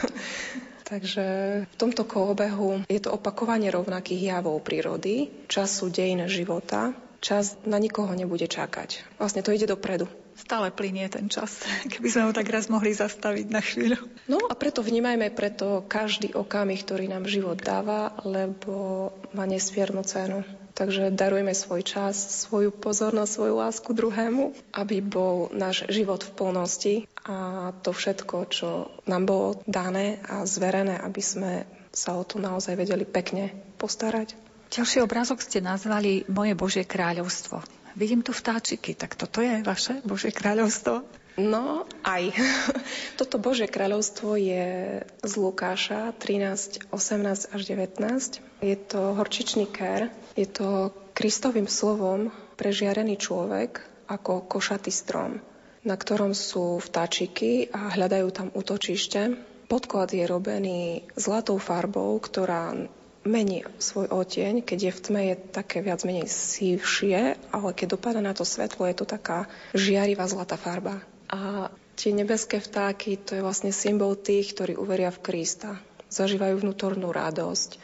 Takže 0.84 1.26
v 1.66 1.76
tomto 1.80 2.06
kolobehu 2.06 2.86
je 2.86 3.02
to 3.02 3.16
opakovanie 3.16 3.74
rovnakých 3.74 4.38
javov 4.38 4.62
prírody, 4.62 5.32
času 5.50 5.90
dejin 5.90 6.30
života. 6.30 6.94
Čas 7.24 7.56
na 7.64 7.80
nikoho 7.80 8.12
nebude 8.12 8.52
čakať. 8.52 9.16
Vlastne 9.16 9.42
to 9.42 9.56
ide 9.56 9.64
dopredu 9.64 10.12
stále 10.36 10.74
plinie 10.74 11.08
ten 11.10 11.30
čas, 11.30 11.64
keby 11.94 12.08
sme 12.10 12.24
ho 12.30 12.32
tak 12.36 12.50
raz 12.50 12.68
mohli 12.68 12.94
zastaviť 12.94 13.48
na 13.50 13.62
chvíľu. 13.62 14.02
No 14.30 14.38
a 14.50 14.54
preto 14.54 14.86
vnímajme 14.86 15.34
preto 15.34 15.86
každý 15.86 16.34
okamih, 16.34 16.82
ktorý 16.84 17.10
nám 17.10 17.30
život 17.30 17.60
dáva, 17.62 18.16
lebo 18.26 19.10
má 19.32 19.46
nesmiernu 19.48 20.04
cenu. 20.06 20.42
Takže 20.74 21.14
darujme 21.14 21.54
svoj 21.54 21.86
čas, 21.86 22.18
svoju 22.50 22.74
pozornosť, 22.74 23.30
svoju 23.30 23.54
lásku 23.62 23.94
druhému, 23.94 24.58
aby 24.74 25.06
bol 25.06 25.54
náš 25.54 25.86
život 25.86 26.26
v 26.26 26.34
plnosti 26.34 26.96
a 27.30 27.70
to 27.86 27.94
všetko, 27.94 28.36
čo 28.50 28.90
nám 29.06 29.30
bolo 29.30 29.62
dané 29.70 30.18
a 30.26 30.50
zverené, 30.50 30.98
aby 30.98 31.22
sme 31.22 31.52
sa 31.94 32.18
o 32.18 32.26
to 32.26 32.42
naozaj 32.42 32.74
vedeli 32.74 33.06
pekne 33.06 33.54
postarať. 33.78 34.34
Ďalší 34.74 35.06
obrázok 35.06 35.46
ste 35.46 35.62
nazvali 35.62 36.26
Moje 36.26 36.58
Božie 36.58 36.82
kráľovstvo. 36.82 37.62
Vidím 37.94 38.26
tu 38.26 38.34
vtáčiky, 38.34 38.98
tak 38.98 39.14
toto 39.14 39.42
je 39.42 39.62
vaše 39.62 40.02
Božie 40.02 40.34
kráľovstvo? 40.34 41.06
No, 41.38 41.90
aj. 42.06 42.30
Toto 43.20 43.42
Božie 43.42 43.66
kráľovstvo 43.66 44.38
je 44.38 45.02
z 45.02 45.34
Lukáša 45.34 46.14
13, 46.22 46.94
18 46.94 47.54
až 47.54 47.62
19. 47.66 48.38
Je 48.62 48.78
to 48.78 49.18
horčičný 49.18 49.66
ker, 49.66 50.14
je 50.38 50.46
to 50.46 50.94
Kristovým 51.18 51.66
slovom 51.66 52.30
prežiarený 52.58 53.18
človek 53.18 53.82
ako 54.06 54.46
košatý 54.46 54.94
strom, 54.94 55.42
na 55.82 55.98
ktorom 55.98 56.38
sú 56.38 56.78
vtáčiky 56.78 57.74
a 57.74 57.94
hľadajú 57.98 58.28
tam 58.30 58.48
útočište. 58.54 59.34
Podklad 59.66 60.14
je 60.14 60.30
robený 60.30 61.10
zlatou 61.18 61.58
farbou, 61.58 62.14
ktorá 62.22 62.78
mení 63.24 63.64
svoj 63.80 64.12
oteň, 64.12 64.64
keď 64.64 64.80
je 64.80 64.92
v 64.92 65.04
tme, 65.04 65.22
je 65.32 65.36
také 65.52 65.80
viac 65.80 66.04
menej 66.04 66.28
sívšie, 66.28 67.40
ale 67.52 67.70
keď 67.76 67.96
dopadá 67.96 68.20
na 68.20 68.36
to 68.36 68.44
svetlo, 68.44 68.88
je 68.88 68.96
to 69.00 69.06
taká 69.08 69.48
žiarivá 69.72 70.28
zlatá 70.28 70.60
farba. 70.60 71.00
A 71.32 71.72
tie 71.96 72.12
nebeské 72.12 72.60
vtáky, 72.60 73.18
to 73.18 73.40
je 73.40 73.46
vlastne 73.46 73.72
symbol 73.74 74.20
tých, 74.20 74.54
ktorí 74.54 74.76
uveria 74.78 75.10
v 75.10 75.24
Krista. 75.24 75.80
Zažívajú 76.14 76.62
vnútornú 76.62 77.10
radosť, 77.10 77.82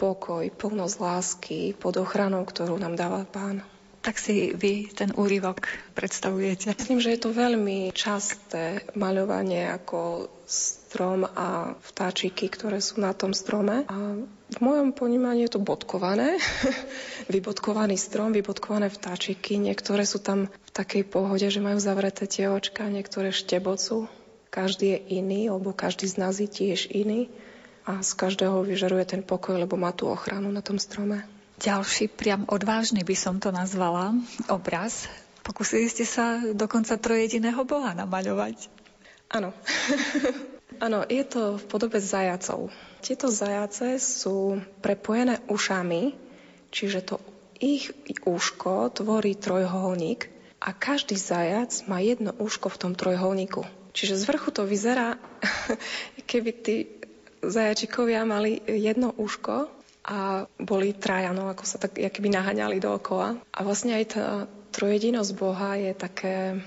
pokoj, 0.00 0.48
plnosť 0.54 0.96
lásky 0.96 1.60
pod 1.76 2.00
ochranou, 2.00 2.44
ktorú 2.44 2.80
nám 2.80 2.96
dáva 2.96 3.28
Pán. 3.28 3.60
Tak 4.06 4.22
si 4.22 4.54
vy 4.54 4.86
ten 4.94 5.10
úryvok 5.18 5.66
predstavujete? 5.98 6.78
Myslím, 6.78 7.02
že 7.02 7.18
je 7.18 7.20
to 7.26 7.34
veľmi 7.34 7.90
časté 7.90 8.86
maľovanie 8.94 9.66
ako 9.66 10.30
strom 10.46 11.26
a 11.26 11.74
vtáčiky, 11.74 12.46
ktoré 12.46 12.78
sú 12.78 13.02
na 13.02 13.10
tom 13.18 13.34
strome. 13.34 13.82
A 13.90 13.96
v 14.46 14.58
mojom 14.62 14.94
ponímaní 14.94 15.42
je 15.42 15.58
to 15.58 15.60
bodkované. 15.60 16.38
Vybodkovaný 17.32 17.98
strom, 17.98 18.30
vybodkované 18.30 18.86
vtáčiky. 18.86 19.58
Niektoré 19.58 20.06
sú 20.06 20.22
tam 20.22 20.46
v 20.46 20.70
takej 20.70 21.02
pohode, 21.10 21.42
že 21.42 21.58
majú 21.58 21.82
zavreté 21.82 22.30
tie 22.30 22.46
očka, 22.46 22.86
niektoré 22.86 23.34
štebocú. 23.34 24.06
Každý 24.54 24.94
je 24.94 24.98
iný, 25.18 25.50
lebo 25.50 25.74
každý 25.74 26.06
z 26.06 26.16
nás 26.22 26.38
je 26.38 26.46
tiež 26.46 26.94
iný. 26.94 27.26
A 27.86 28.02
z 28.02 28.14
každého 28.14 28.62
vyžaruje 28.62 29.02
ten 29.06 29.22
pokoj, 29.26 29.58
lebo 29.58 29.74
má 29.74 29.90
tú 29.90 30.06
ochranu 30.06 30.50
na 30.54 30.62
tom 30.62 30.78
strome. 30.78 31.26
Ďalší, 31.58 32.14
priam 32.14 32.46
odvážny 32.46 33.02
by 33.02 33.16
som 33.18 33.42
to 33.42 33.50
nazvala, 33.50 34.14
obraz. 34.46 35.10
Pokúsili 35.42 35.90
ste 35.90 36.06
sa 36.06 36.42
dokonca 36.54 36.98
trojediného 36.98 37.62
boha 37.66 37.94
namaľovať. 37.94 38.70
Áno. 39.30 39.50
Áno, 40.76 41.08
je 41.08 41.24
to 41.24 41.56
v 41.56 41.64
podobe 41.72 41.96
zajacov. 41.96 42.68
Tieto 43.06 43.30
zajace 43.30 44.02
sú 44.02 44.58
prepojené 44.82 45.38
ušami, 45.46 46.18
čiže 46.74 47.06
to 47.06 47.22
ich 47.62 47.94
úško 48.26 48.90
tvorí 48.90 49.38
trojholník 49.38 50.26
a 50.58 50.74
každý 50.74 51.14
zajac 51.14 51.70
má 51.86 52.02
jedno 52.02 52.34
úško 52.34 52.66
v 52.66 52.80
tom 52.82 52.92
trojholníku. 52.98 53.62
Čiže 53.94 54.18
z 54.18 54.26
vrchu 54.26 54.50
to 54.50 54.66
vyzerá, 54.66 55.22
keby 56.30 56.50
tí 56.50 56.90
zajačikovia 57.46 58.26
mali 58.26 58.58
jedno 58.66 59.14
úško 59.14 59.70
a 60.02 60.50
boli 60.58 60.90
traja, 60.90 61.30
no 61.30 61.46
ako 61.46 61.62
sa 61.62 61.78
tak 61.78 61.94
keby 61.94 62.26
naháňali 62.34 62.82
dookola. 62.82 63.38
A 63.54 63.58
vlastne 63.62 63.94
aj 63.94 64.04
tá 64.18 64.26
trojedinosť 64.74 65.30
Boha 65.38 65.78
je 65.78 65.94
také, 65.94 66.58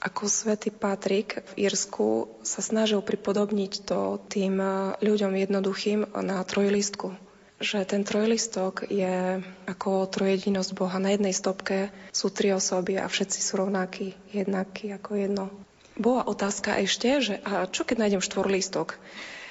ako 0.00 0.32
svätý 0.32 0.72
Patrik 0.72 1.44
v 1.52 1.68
Írsku 1.68 2.40
sa 2.40 2.64
snažil 2.64 3.04
pripodobniť 3.04 3.72
to 3.84 4.16
tým 4.32 4.56
ľuďom 4.98 5.32
jednoduchým 5.36 6.08
na 6.24 6.40
trojlistku. 6.40 7.12
Že 7.60 7.84
ten 7.84 8.02
trojlistok 8.08 8.88
je 8.88 9.44
ako 9.68 10.08
trojedinosť 10.08 10.70
Boha. 10.72 10.96
Na 10.96 11.12
jednej 11.12 11.36
stopke 11.36 11.92
sú 12.08 12.32
tri 12.32 12.56
osoby 12.56 12.96
a 12.96 13.04
všetci 13.04 13.38
sú 13.44 13.60
rovnakí, 13.60 14.16
jednakí 14.32 14.88
ako 14.96 15.10
jedno. 15.20 15.44
Bola 16.00 16.24
otázka 16.24 16.80
ešte, 16.80 17.20
že 17.20 17.34
a 17.44 17.68
čo 17.68 17.84
keď 17.84 18.08
nájdem 18.08 18.24
štvorlistok? 18.24 18.96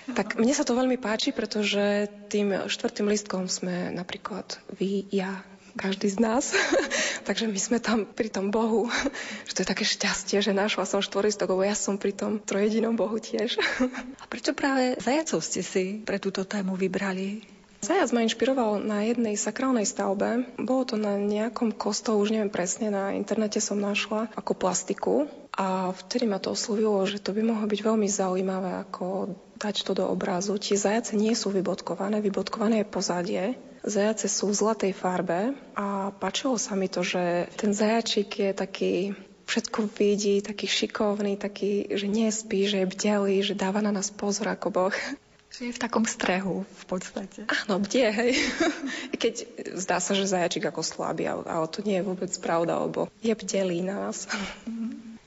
Tak 0.10 0.42
mne 0.42 0.58
sa 0.58 0.66
to 0.66 0.74
veľmi 0.74 0.98
páči, 0.98 1.30
pretože 1.30 2.10
tým 2.34 2.66
štvrtým 2.66 3.06
listkom 3.06 3.46
sme 3.46 3.94
napríklad 3.94 4.58
vy, 4.74 5.06
ja, 5.14 5.46
každý 5.80 6.12
z 6.12 6.20
nás. 6.20 6.52
Takže 7.28 7.48
my 7.48 7.56
sme 7.56 7.80
tam 7.80 8.04
pri 8.04 8.28
tom 8.28 8.52
Bohu, 8.52 8.92
že 9.48 9.56
to 9.56 9.62
je 9.64 9.72
také 9.72 9.88
šťastie, 9.88 10.44
že 10.44 10.52
našla 10.52 10.84
som 10.84 11.00
štvoristok, 11.00 11.56
lebo 11.56 11.64
ja 11.64 11.80
som 11.80 11.96
pri 11.96 12.12
tom 12.12 12.44
trojedinom 12.44 13.00
Bohu 13.00 13.16
tiež. 13.16 13.56
A 14.22 14.26
prečo 14.28 14.52
práve 14.52 15.00
zajacov 15.00 15.40
ste 15.40 15.64
si 15.64 16.04
pre 16.04 16.20
túto 16.20 16.44
tému 16.44 16.76
vybrali? 16.76 17.48
Zajac 17.80 18.12
ma 18.12 18.28
inšpiroval 18.28 18.84
na 18.84 19.08
jednej 19.08 19.40
sakrálnej 19.40 19.88
stavbe. 19.88 20.44
Bolo 20.60 20.84
to 20.84 20.96
na 21.00 21.16
nejakom 21.16 21.72
kostole, 21.72 22.20
už 22.20 22.36
neviem 22.36 22.52
presne, 22.52 22.92
na 22.92 23.16
internete 23.16 23.64
som 23.64 23.80
našla 23.80 24.28
ako 24.36 24.52
plastiku. 24.52 25.32
A 25.56 25.96
vtedy 25.96 26.28
ma 26.28 26.44
to 26.44 26.52
oslovilo, 26.52 27.00
že 27.08 27.24
to 27.24 27.32
by 27.32 27.40
mohlo 27.40 27.64
byť 27.64 27.80
veľmi 27.80 28.08
zaujímavé, 28.12 28.84
ako 28.84 29.32
dať 29.56 29.88
to 29.88 29.92
do 29.96 30.04
obrazu. 30.12 30.60
Tie 30.60 30.76
zajace 30.76 31.16
nie 31.16 31.32
sú 31.32 31.56
vybodkované, 31.56 32.20
vybodkované 32.20 32.84
je 32.84 32.88
pozadie. 32.92 33.44
Zajace 33.90 34.30
sú 34.30 34.54
v 34.54 34.60
zlatej 34.62 34.94
farbe 34.94 35.58
a 35.74 36.14
páčilo 36.14 36.62
sa 36.62 36.78
mi 36.78 36.86
to, 36.86 37.02
že 37.02 37.50
ten 37.58 37.74
zajačik 37.74 38.30
je 38.30 38.52
taký 38.54 38.94
všetko 39.50 39.90
vidí, 39.98 40.46
taký 40.46 40.70
šikovný, 40.70 41.34
taký, 41.34 41.90
že 41.90 42.06
nespí, 42.06 42.70
že 42.70 42.86
je 42.86 42.92
bdelý, 42.94 43.42
že 43.42 43.58
dáva 43.58 43.82
na 43.82 43.90
nás 43.90 44.14
pozor 44.14 44.54
ako 44.54 44.70
Boh. 44.70 44.96
Že 45.50 45.74
je 45.74 45.74
v 45.74 45.82
takom 45.82 46.06
strehu 46.06 46.62
v 46.62 46.86
podstate. 46.86 47.50
Áno, 47.66 47.82
bdie, 47.82 48.14
hej. 48.14 48.32
Keď 49.18 49.34
zdá 49.82 49.98
sa, 49.98 50.14
že 50.14 50.30
zajačik 50.30 50.70
ako 50.70 50.86
slabý, 50.86 51.26
ale 51.26 51.66
to 51.74 51.82
nie 51.82 51.98
je 51.98 52.06
vôbec 52.06 52.30
pravda, 52.38 52.78
lebo 52.86 53.10
je 53.26 53.34
bdelý 53.34 53.82
na 53.82 54.08
nás. 54.08 54.30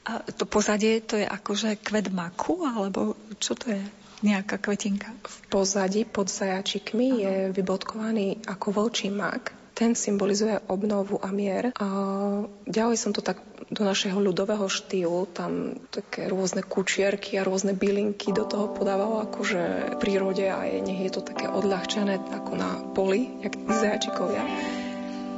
A 0.06 0.22
to 0.30 0.46
pozadie, 0.46 1.02
to 1.02 1.18
je 1.18 1.26
akože 1.26 1.82
kvet 1.82 2.14
maku, 2.14 2.62
alebo 2.62 3.18
čo 3.42 3.58
to 3.58 3.74
je? 3.74 3.82
Nejaká 4.22 4.56
kvetinka? 4.58 5.10
V 5.26 5.36
pozadí 5.50 6.06
pod 6.06 6.30
zajačikmi 6.30 7.08
Aha. 7.12 7.20
je 7.20 7.34
vybodkovaný 7.52 8.46
ako 8.46 8.66
vlčí 8.70 9.10
mak. 9.10 9.52
Ten 9.72 9.96
symbolizuje 9.96 10.62
obnovu 10.68 11.18
a 11.18 11.32
mier. 11.32 11.72
A 11.80 11.86
ďalej 12.68 12.96
som 13.00 13.10
to 13.10 13.24
tak 13.24 13.40
do 13.72 13.82
našeho 13.88 14.20
ľudového 14.20 14.68
štýlu, 14.68 15.32
tam 15.32 15.80
také 15.88 16.28
rôzne 16.28 16.60
kučierky 16.60 17.40
a 17.40 17.46
rôzne 17.46 17.72
bylinky 17.72 18.36
do 18.36 18.44
toho 18.44 18.68
podával 18.76 19.24
akože 19.24 19.96
v 19.96 19.98
prírode 19.98 20.44
a 20.44 20.68
je, 20.68 20.84
nech 20.84 21.08
je 21.08 21.12
to 21.16 21.24
také 21.24 21.48
odľahčené 21.48 22.20
ako 22.36 22.52
na 22.52 22.70
poli, 22.92 23.32
jak 23.40 23.56
tí 23.56 23.72
zajačikovia. 23.72 24.44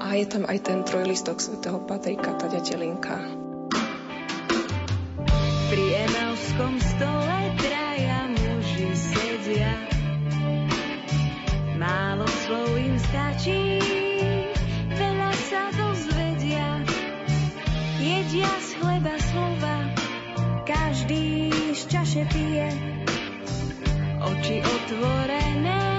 A 0.02 0.18
je 0.18 0.26
tam 0.26 0.50
aj 0.50 0.58
ten 0.66 0.82
trojlistok 0.82 1.38
svätého 1.38 1.78
Patrika, 1.86 2.34
tá 2.34 2.50
ďatelinka. 2.50 3.14
Pri 5.70 5.84
Emelskom 5.94 6.74
stole 6.82 7.34
málo 11.76 12.24
slov 12.24 12.80
im 12.80 12.96
stačí, 12.96 13.76
veľa 14.88 15.32
sa 15.36 15.68
dozvedia, 15.76 16.80
jedia 18.00 18.48
z 18.64 18.70
chleba 18.80 19.14
slova, 19.20 19.76
každý 20.64 21.52
z 21.76 21.82
čaše 21.92 22.24
pije, 22.32 22.72
oči 24.24 24.64
otvorené, 24.64 25.93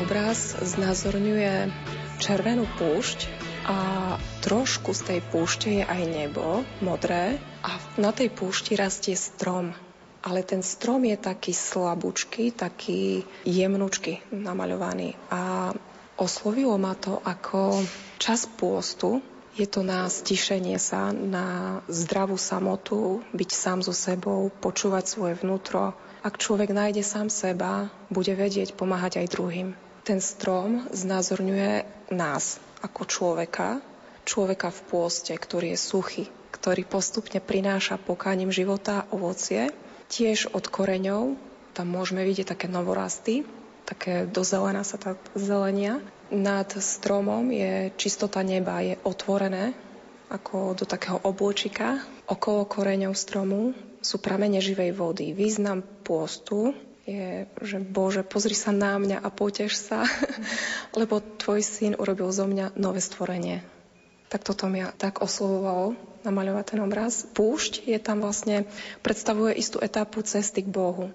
obraz 0.00 0.56
znázorňuje 0.56 1.68
červenú 2.16 2.64
púšť 2.80 3.28
a 3.68 3.78
trošku 4.40 4.96
z 4.96 5.00
tej 5.04 5.20
púšte 5.28 5.68
je 5.68 5.84
aj 5.84 6.02
nebo, 6.08 6.64
modré 6.80 7.36
a 7.60 7.76
na 8.00 8.08
tej 8.08 8.32
púšti 8.32 8.80
rastie 8.80 9.12
strom. 9.12 9.76
Ale 10.24 10.40
ten 10.44 10.64
strom 10.64 11.04
je 11.04 11.16
taký 11.16 11.52
slabúčky, 11.52 12.52
taký 12.52 13.24
jemnúčky 13.44 14.24
namaľovaný. 14.32 15.16
A 15.32 15.72
oslovilo 16.16 16.76
ma 16.76 16.96
to 16.96 17.20
ako 17.20 17.84
čas 18.20 18.44
pôstu. 18.44 19.20
Je 19.56 19.64
to 19.68 19.84
na 19.84 20.08
stišenie 20.08 20.76
sa, 20.80 21.12
na 21.12 21.80
zdravú 21.88 22.40
samotu, 22.40 23.20
byť 23.36 23.50
sám 23.52 23.78
so 23.84 23.92
sebou, 23.92 24.48
počúvať 24.60 25.04
svoje 25.08 25.34
vnútro. 25.40 25.92
Ak 26.20 26.36
človek 26.36 26.72
nájde 26.72 27.00
sám 27.00 27.32
seba, 27.32 27.88
bude 28.12 28.36
vedieť 28.36 28.76
pomáhať 28.76 29.24
aj 29.24 29.32
druhým. 29.32 29.68
Ten 30.10 30.18
strom 30.18 30.90
znázorňuje 30.90 31.86
nás 32.10 32.58
ako 32.82 33.06
človeka, 33.06 33.78
človeka 34.26 34.74
v 34.74 34.80
pôste, 34.90 35.30
ktorý 35.30 35.70
je 35.70 35.78
suchý, 35.78 36.24
ktorý 36.50 36.82
postupne 36.82 37.38
prináša 37.38 37.94
pokáním 37.94 38.50
života 38.50 39.06
ovocie. 39.14 39.70
Tiež 40.10 40.50
od 40.50 40.66
koreňov, 40.66 41.38
tam 41.78 41.94
môžeme 41.94 42.26
vidieť 42.26 42.58
také 42.58 42.66
novorasty, 42.66 43.46
také 43.86 44.26
dozelená 44.26 44.82
sa 44.82 44.98
tá 44.98 45.14
zelenia. 45.38 46.02
Nad 46.34 46.74
stromom 46.74 47.46
je 47.54 47.94
čistota 47.94 48.42
neba, 48.42 48.82
je 48.82 48.98
otvorené 49.06 49.78
ako 50.26 50.74
do 50.74 50.90
takého 50.90 51.22
obločika. 51.22 52.02
Okolo 52.26 52.66
koreňov 52.66 53.14
stromu 53.14 53.78
sú 54.02 54.18
pramene 54.18 54.58
živej 54.58 54.90
vody. 54.90 55.30
Význam 55.38 55.86
pôstu 56.02 56.74
je, 57.08 57.48
že 57.60 57.78
Bože, 57.80 58.22
pozri 58.26 58.52
sa 58.52 58.70
na 58.70 58.96
mňa 59.00 59.20
a 59.20 59.28
potež 59.32 59.72
sa, 59.76 60.04
lebo 60.98 61.20
tvoj 61.20 61.60
syn 61.64 61.92
urobil 61.96 62.28
zo 62.32 62.44
mňa 62.44 62.76
nové 62.76 63.00
stvorenie. 63.00 63.64
Tak 64.30 64.46
toto 64.46 64.70
mňa 64.70 64.94
tak 64.94 65.24
oslovovalo 65.24 65.98
namaľovať 66.22 66.64
ten 66.76 66.80
obraz. 66.84 67.26
Púšť 67.34 67.88
je 67.88 67.98
tam 67.98 68.22
vlastne, 68.22 68.68
predstavuje 69.02 69.56
istú 69.58 69.82
etapu 69.82 70.22
cesty 70.22 70.62
k 70.62 70.70
Bohu. 70.70 71.10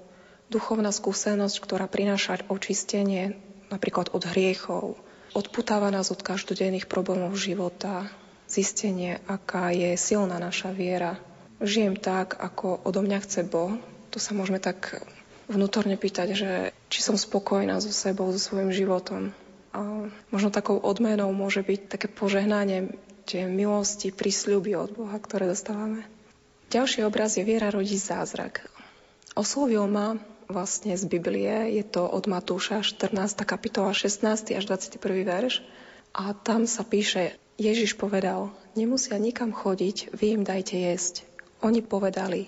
Duchovná 0.51 0.91
skúsenosť, 0.91 1.57
ktorá 1.63 1.86
prináša 1.88 2.43
očistenie 2.51 3.39
napríklad 3.73 4.13
od 4.13 4.23
hriechov, 4.29 4.99
odputáva 5.33 5.89
nás 5.89 6.13
od 6.13 6.21
každodenných 6.21 6.86
problémov 6.86 7.33
života, 7.33 8.07
zistenie, 8.45 9.19
aká 9.25 9.73
je 9.73 9.97
silná 9.97 10.38
naša 10.38 10.69
viera. 10.69 11.17
Žijem 11.63 11.97
tak, 11.97 12.38
ako 12.38 12.83
odo 12.86 13.01
mňa 13.01 13.19
chce 13.25 13.41
Boh. 13.47 13.73
Tu 14.13 14.21
sa 14.21 14.38
môžeme 14.38 14.61
tak 14.61 15.01
vnútorne 15.49 15.97
pýtať, 15.97 16.27
že 16.33 16.51
či 16.89 16.99
som 17.01 17.17
spokojná 17.17 17.77
so 17.81 17.91
sebou, 17.93 18.29
so 18.33 18.41
svojím 18.41 18.73
životom. 18.73 19.33
A 19.75 20.07
možno 20.31 20.49
takou 20.49 20.79
odmenou 20.79 21.29
môže 21.35 21.61
byť 21.61 21.79
také 21.91 22.07
požehnanie 22.07 22.95
tie 23.25 23.49
milosti, 23.49 24.13
prísľuby 24.13 24.77
od 24.77 24.89
Boha, 24.95 25.17
ktoré 25.17 25.49
dostávame. 25.49 26.05
Ďalší 26.69 27.05
obraz 27.05 27.37
je 27.37 27.43
Viera 27.45 27.69
rodí 27.73 27.97
zázrak. 27.97 28.65
Oslovil 29.35 29.85
ma 29.89 30.17
vlastne 30.47 30.93
z 30.93 31.03
Biblie, 31.09 31.75
je 31.75 31.83
to 31.83 32.05
od 32.05 32.29
Matúša 32.29 32.85
14. 32.85 33.43
kapitola 33.43 33.91
16. 33.91 34.53
až 34.55 34.63
21. 34.63 35.25
verš. 35.25 35.65
A 36.15 36.31
tam 36.31 36.63
sa 36.69 36.87
píše, 36.87 37.35
Ježiš 37.59 37.99
povedal, 37.99 38.55
nemusia 38.79 39.19
nikam 39.19 39.51
chodiť, 39.51 40.15
vy 40.15 40.39
im 40.39 40.43
dajte 40.47 40.79
jesť. 40.79 41.27
Oni 41.59 41.83
povedali, 41.83 42.47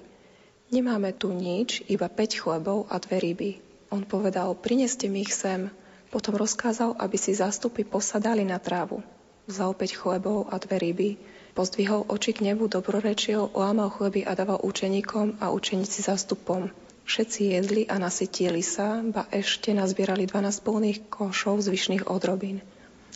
nemáme 0.72 1.16
tu 1.16 1.32
nič, 1.32 1.84
iba 1.88 2.08
5 2.12 2.42
chlebov 2.42 2.88
a 2.92 3.00
dve 3.00 3.18
ryby. 3.24 3.52
On 3.92 4.04
povedal, 4.04 4.52
prineste 4.60 5.08
mi 5.08 5.24
ich 5.24 5.32
sem. 5.32 5.72
Potom 6.12 6.36
rozkázal, 6.36 6.96
aby 7.00 7.18
si 7.20 7.36
zástupy 7.36 7.84
posadali 7.84 8.44
na 8.44 8.60
trávu. 8.60 9.04
Vzal 9.48 9.76
5 9.76 10.00
chlebov 10.00 10.52
a 10.52 10.60
dve 10.60 10.76
ryby, 10.80 11.10
pozdvihol 11.56 12.06
oči 12.12 12.36
k 12.36 12.52
nebu, 12.52 12.68
dobrorečil, 12.68 13.56
lámal 13.56 13.90
chleby 13.90 14.28
a 14.28 14.36
dával 14.36 14.60
učeníkom 14.60 15.40
a 15.40 15.50
učeníci 15.56 16.04
zástupom. 16.04 16.68
Všetci 17.08 17.56
jedli 17.56 17.82
a 17.88 17.96
nasytili 17.96 18.60
sa, 18.60 19.00
ba 19.00 19.24
ešte 19.32 19.72
nazbierali 19.72 20.28
12 20.28 20.68
plných 20.68 21.00
košov 21.08 21.64
zvyšných 21.64 22.12
odrobín. 22.12 22.60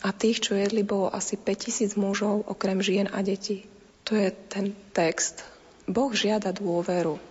A 0.02 0.16
tých, 0.16 0.40
čo 0.40 0.56
jedli, 0.56 0.82
bolo 0.82 1.12
asi 1.12 1.36
5000 1.36 2.00
mužov, 2.00 2.48
okrem 2.48 2.80
žien 2.80 3.12
a 3.12 3.20
detí. 3.20 3.68
To 4.08 4.16
je 4.16 4.32
ten 4.50 4.74
text. 4.96 5.44
Boh 5.86 6.10
žiada 6.16 6.56
dôveru. 6.56 7.31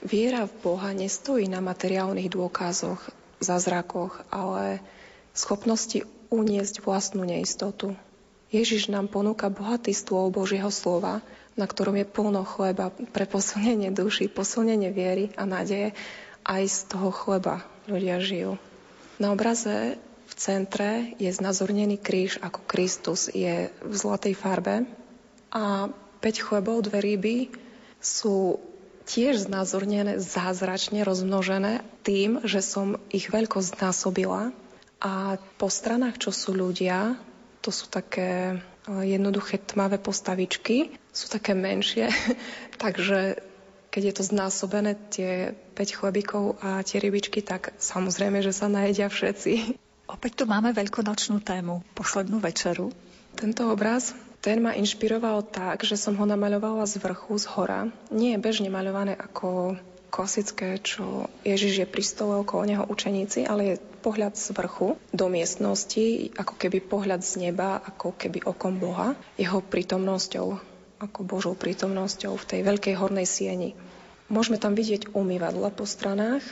Viera 0.00 0.48
v 0.48 0.54
Boha 0.64 0.96
nestojí 0.96 1.44
na 1.44 1.60
materiálnych 1.60 2.32
dôkazoch, 2.32 3.12
zázrakoch, 3.40 4.24
ale 4.32 4.80
schopnosti 5.36 6.04
uniesť 6.32 6.80
vlastnú 6.80 7.28
neistotu. 7.28 7.92
Ježiš 8.50 8.88
nám 8.88 9.12
ponúka 9.12 9.52
bohatý 9.52 9.92
stôl 9.92 10.32
Božieho 10.32 10.72
slova, 10.72 11.22
na 11.54 11.66
ktorom 11.68 12.00
je 12.00 12.06
plno 12.08 12.42
chleba 12.48 12.90
pre 13.12 13.28
posilnenie 13.28 13.92
duši, 13.92 14.32
posilnenie 14.32 14.90
viery 14.90 15.30
a 15.36 15.44
nádeje. 15.44 15.92
Aj 16.40 16.64
z 16.64 16.88
toho 16.88 17.12
chleba 17.12 17.60
ľudia 17.84 18.16
žijú. 18.18 18.56
Na 19.20 19.36
obraze 19.36 20.00
v 20.00 20.32
centre 20.32 21.12
je 21.20 21.28
znazornený 21.28 22.00
kríž 22.00 22.40
ako 22.40 22.64
Kristus 22.64 23.28
je 23.28 23.68
v 23.68 23.94
zlatej 23.94 24.32
farbe 24.32 24.88
a 25.52 25.92
5 26.24 26.46
chlebov, 26.46 26.88
dve 26.88 27.04
ryby 27.04 27.36
sú 28.00 28.56
tiež 29.10 29.50
znázornené 29.50 30.22
zázračne 30.22 31.02
rozmnožené 31.02 31.82
tým, 32.06 32.38
že 32.46 32.62
som 32.62 32.94
ich 33.10 33.26
veľkosť 33.26 33.82
násobila. 33.82 34.54
A 35.02 35.42
po 35.58 35.66
stranách, 35.66 36.22
čo 36.22 36.30
sú 36.30 36.54
ľudia, 36.54 37.18
to 37.58 37.74
sú 37.74 37.90
také 37.90 38.54
eh, 38.54 39.02
jednoduché 39.02 39.58
tmavé 39.58 39.98
postavičky, 39.98 40.94
sú 41.10 41.26
také 41.26 41.58
menšie, 41.58 42.06
takže 42.82 43.42
keď 43.90 44.02
je 44.06 44.14
to 44.14 44.22
znásobené, 44.22 44.94
tie 45.10 45.50
5 45.74 45.98
chlebíkov 45.98 46.62
a 46.62 46.78
tie 46.86 47.02
rybičky, 47.02 47.42
tak 47.42 47.74
samozrejme, 47.82 48.38
že 48.38 48.54
sa 48.54 48.70
najedia 48.70 49.10
všetci. 49.10 49.74
Opäť 50.06 50.42
tu 50.42 50.44
máme 50.46 50.70
veľkonočnú 50.70 51.42
tému, 51.42 51.82
poslednú 51.98 52.38
večeru. 52.38 52.94
Tento 53.34 53.66
obraz 53.66 54.14
ten 54.40 54.64
ma 54.64 54.72
inšpiroval 54.72 55.44
tak, 55.44 55.84
že 55.84 56.00
som 56.00 56.16
ho 56.16 56.24
namaľovala 56.24 56.88
z 56.88 56.96
vrchu, 56.96 57.36
z 57.36 57.46
hora. 57.52 57.80
Nie 58.08 58.36
je 58.36 58.44
bežne 58.44 58.72
maľované 58.72 59.12
ako 59.12 59.76
klasické, 60.10 60.80
čo 60.82 61.30
Ježiš 61.46 61.84
je 61.84 61.86
pri 61.86 62.02
stole 62.02 62.34
okolo 62.40 62.66
neho 62.66 62.84
učeníci, 62.88 63.46
ale 63.46 63.76
je 63.76 63.82
pohľad 64.02 64.34
z 64.34 64.56
vrchu 64.56 64.98
do 65.14 65.26
miestnosti, 65.30 66.34
ako 66.34 66.56
keby 66.56 66.82
pohľad 66.82 67.22
z 67.22 67.48
neba, 67.48 67.78
ako 67.78 68.16
keby 68.16 68.42
okom 68.42 68.80
Boha, 68.80 69.14
jeho 69.36 69.62
prítomnosťou, 69.62 70.58
ako 70.98 71.20
Božou 71.22 71.54
prítomnosťou 71.54 72.34
v 72.34 72.48
tej 72.48 72.60
veľkej 72.66 72.94
hornej 72.98 73.28
sieni. 73.28 73.76
Môžeme 74.32 74.56
tam 74.56 74.74
vidieť 74.74 75.14
umývadla 75.14 75.70
po 75.70 75.86
stranách. 75.86 76.42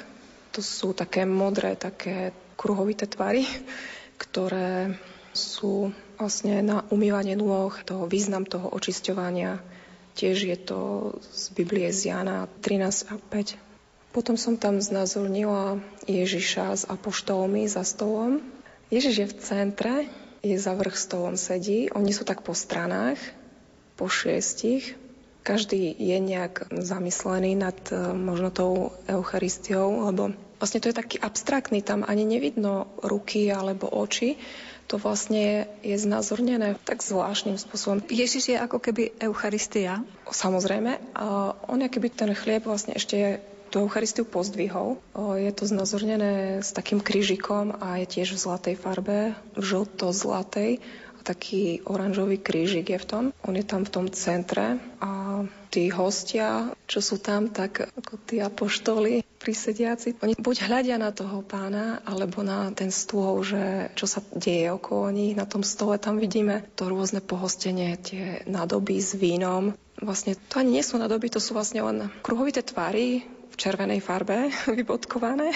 To 0.57 0.61
sú 0.61 0.93
také 0.93 1.24
modré, 1.24 1.74
také 1.74 2.36
kruhovité 2.55 3.09
tvary, 3.09 3.49
ktoré 4.22 4.93
sú 5.32 5.91
vlastne 6.19 6.61
na 6.66 6.83
umývanie 6.91 7.39
nôh, 7.39 7.71
toho 7.87 8.11
význam 8.11 8.43
toho 8.43 8.66
očisťovania. 8.75 9.62
Tiež 10.19 10.51
je 10.51 10.59
to 10.59 10.81
z 11.23 11.55
Biblie 11.55 11.95
z 11.95 12.11
Jana 12.11 12.51
13 12.61 13.14
a 13.14 13.16
5. 13.16 13.55
Potom 14.11 14.35
som 14.35 14.59
tam 14.59 14.83
znázornila 14.83 15.79
Ježiša 16.11 16.66
s 16.75 16.83
apoštolmi 16.91 17.71
za 17.71 17.87
stolom. 17.87 18.43
Ježiš 18.91 19.14
je 19.14 19.27
v 19.31 19.39
centre, 19.39 19.95
je 20.43 20.59
za 20.59 20.75
vrch 20.75 20.99
stolom 20.99 21.39
sedí. 21.39 21.87
Oni 21.95 22.11
sú 22.11 22.27
tak 22.27 22.43
po 22.43 22.51
stranách, 22.51 23.21
po 23.95 24.11
šiestich. 24.11 24.99
Každý 25.47 25.95
je 25.95 26.19
nejak 26.19 26.66
zamyslený 26.75 27.55
nad 27.55 27.79
e, 27.89 27.97
možno 28.12 28.51
tou 28.51 28.73
Eucharistiou, 29.07 30.11
lebo 30.11 30.35
vlastne 30.59 30.83
to 30.83 30.91
je 30.91 30.99
taký 30.99 31.16
abstraktný, 31.23 31.81
tam 31.81 32.03
ani 32.05 32.27
nevidno 32.27 32.91
ruky 33.01 33.49
alebo 33.49 33.87
oči, 33.89 34.37
to 34.89 34.97
vlastne 34.97 35.68
je 35.84 35.97
znázornené 36.01 36.80
tak 36.89 37.05
zvláštnym 37.05 37.61
spôsobom. 37.61 38.01
Ježiš 38.09 38.51
je 38.51 38.57
ako 38.57 38.80
keby 38.80 39.12
Eucharistia? 39.20 40.01
Samozrejme. 40.32 40.97
A 41.12 41.53
on 41.68 41.84
je 41.84 41.93
keby 41.93 42.09
ten 42.09 42.32
chlieb 42.32 42.64
vlastne 42.64 42.97
ešte 42.97 43.45
tú 43.68 43.84
Eucharistiu 43.84 44.24
pozdvihol. 44.24 44.97
Je 45.36 45.53
to 45.53 45.68
znázornené 45.68 46.64
s 46.64 46.72
takým 46.72 47.05
krížikom 47.05 47.76
a 47.76 48.01
je 48.01 48.09
tiež 48.09 48.32
v 48.32 48.41
zlatej 48.41 48.74
farbe, 48.80 49.36
žlto-zlatej 49.61 50.80
taký 51.29 51.85
oranžový 51.85 52.41
krížik 52.41 52.89
je 52.89 52.99
v 52.99 53.09
tom. 53.09 53.24
On 53.45 53.53
je 53.53 53.66
tam 53.68 53.85
v 53.85 53.93
tom 53.93 54.07
centre 54.09 54.81
a 55.05 55.45
tí 55.68 55.93
hostia, 55.93 56.72
čo 56.89 57.05
sú 57.05 57.20
tam, 57.20 57.53
tak 57.53 57.93
ako 57.93 58.16
tí 58.24 58.41
apoštoli 58.41 59.20
prisediaci, 59.39 60.18
oni 60.18 60.35
buď 60.35 60.57
hľadia 60.66 60.97
na 60.99 61.14
toho 61.14 61.47
pána, 61.47 62.03
alebo 62.03 62.43
na 62.43 62.74
ten 62.74 62.91
stôl, 62.91 63.41
že 63.47 63.93
čo 63.95 64.11
sa 64.11 64.18
deje 64.35 64.74
okolo 64.74 65.14
nich. 65.14 65.39
Na 65.39 65.47
tom 65.47 65.62
stole 65.62 65.97
tam 66.01 66.18
vidíme 66.18 66.66
to 66.74 66.91
rôzne 66.91 67.22
pohostenie, 67.22 67.95
tie 68.01 68.43
nádoby 68.51 68.99
s 68.99 69.14
vínom. 69.14 69.72
Vlastne 70.03 70.35
to 70.35 70.59
ani 70.59 70.81
nie 70.81 70.85
sú 70.85 70.99
nádoby, 70.99 71.31
to 71.31 71.39
sú 71.39 71.55
vlastne 71.55 71.85
len 71.87 72.11
kruhovité 72.20 72.66
tvary 72.66 73.22
v 73.24 73.55
červenej 73.55 74.03
farbe, 74.03 74.51
vybodkované. 74.79 75.55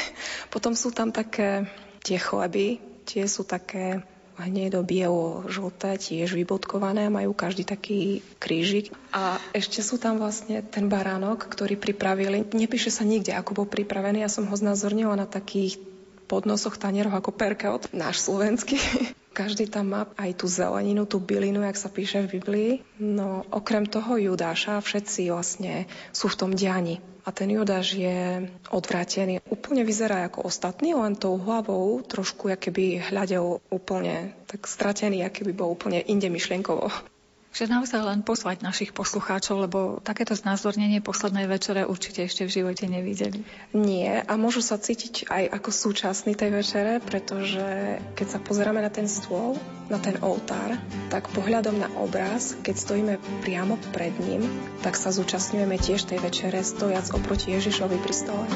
Potom 0.53 0.79
sú 0.79 0.95
tam 0.95 1.11
také 1.11 1.67
tie 2.07 2.23
chleby, 2.23 2.79
tie 3.03 3.27
sú 3.27 3.43
také 3.43 4.03
hnedo, 4.41 4.81
bielo, 4.81 5.45
žlté, 5.49 6.01
tiež 6.01 6.33
vybodkované, 6.33 7.13
majú 7.13 7.37
každý 7.37 7.69
taký 7.69 8.25
krížik. 8.41 8.93
A 9.13 9.37
ešte 9.53 9.85
sú 9.85 10.01
tam 10.01 10.17
vlastne 10.17 10.65
ten 10.65 10.89
baránok, 10.89 11.45
ktorý 11.49 11.77
pripravili. 11.77 12.49
Nepíše 12.49 12.89
sa 12.89 13.05
nikde, 13.05 13.37
ako 13.37 13.65
bol 13.65 13.67
pripravený. 13.69 14.25
Ja 14.25 14.33
som 14.33 14.49
ho 14.49 14.57
znázornila 14.57 15.13
na 15.15 15.29
takých 15.29 15.77
podnosoch 16.33 16.81
tanierov 16.81 17.13
ako 17.13 17.31
perkeot, 17.37 17.93
náš 17.93 18.25
slovenský. 18.25 18.81
Každý 19.33 19.73
tam 19.73 19.97
má 19.97 20.03
aj 20.21 20.37
tú 20.37 20.47
zeleninu, 20.47 21.09
tú 21.09 21.17
bylinu, 21.17 21.65
jak 21.65 21.81
sa 21.81 21.89
píše 21.89 22.21
v 22.29 22.39
Biblii. 22.39 22.71
No 23.01 23.49
okrem 23.49 23.89
toho 23.89 24.21
Judáša 24.21 24.79
všetci 24.85 25.33
vlastne 25.33 25.89
sú 26.13 26.29
v 26.29 26.39
tom 26.39 26.51
diani. 26.53 27.01
A 27.23 27.31
ten 27.31 27.55
Judáš 27.55 27.95
je 27.95 28.51
odvrátený. 28.75 29.47
Úplne 29.47 29.87
vyzerá 29.87 30.27
ako 30.27 30.51
ostatný, 30.51 30.91
len 30.99 31.15
tou 31.15 31.39
hlavou 31.39 32.03
trošku, 32.03 32.51
keby 32.51 33.15
hľadel 33.15 33.63
úplne 33.71 34.35
tak 34.51 34.67
stratený, 34.67 35.23
by 35.23 35.55
bol 35.55 35.71
úplne 35.71 36.03
inde 36.03 36.27
myšlienkovo 36.27 37.12
že 37.53 37.69
naozaj 37.69 38.01
len 38.01 38.21
pozvať 38.25 38.65
našich 38.65 38.97
poslucháčov, 38.97 39.69
lebo 39.69 39.79
takéto 40.01 40.33
znázornenie 40.33 41.05
poslednej 41.05 41.45
večere 41.45 41.85
určite 41.85 42.25
ešte 42.25 42.49
v 42.49 42.55
živote 42.61 42.89
nevideli. 42.89 43.45
Nie 43.77 44.25
a 44.25 44.41
môžu 44.41 44.65
sa 44.65 44.81
cítiť 44.81 45.29
aj 45.29 45.61
ako 45.61 45.71
súčasný 45.71 46.33
tej 46.33 46.51
večere, 46.65 46.93
pretože 47.05 48.01
keď 48.17 48.27
sa 48.27 48.39
pozeráme 48.41 48.81
na 48.81 48.89
ten 48.89 49.05
stôl, 49.05 49.61
na 49.93 50.01
ten 50.01 50.17
oltár, 50.25 50.81
tak 51.13 51.29
pohľadom 51.37 51.77
na 51.77 51.93
obraz, 52.01 52.57
keď 52.65 52.75
stojíme 52.81 53.15
priamo 53.45 53.77
pred 53.93 54.17
ním, 54.25 54.49
tak 54.81 54.97
sa 54.97 55.13
zúčastňujeme 55.13 55.77
tiež 55.77 56.09
tej 56.09 56.25
večere 56.25 56.65
stojac 56.65 57.13
oproti 57.13 57.53
Ježišovi 57.53 57.97
pri 58.01 58.15
stole. 58.17 58.47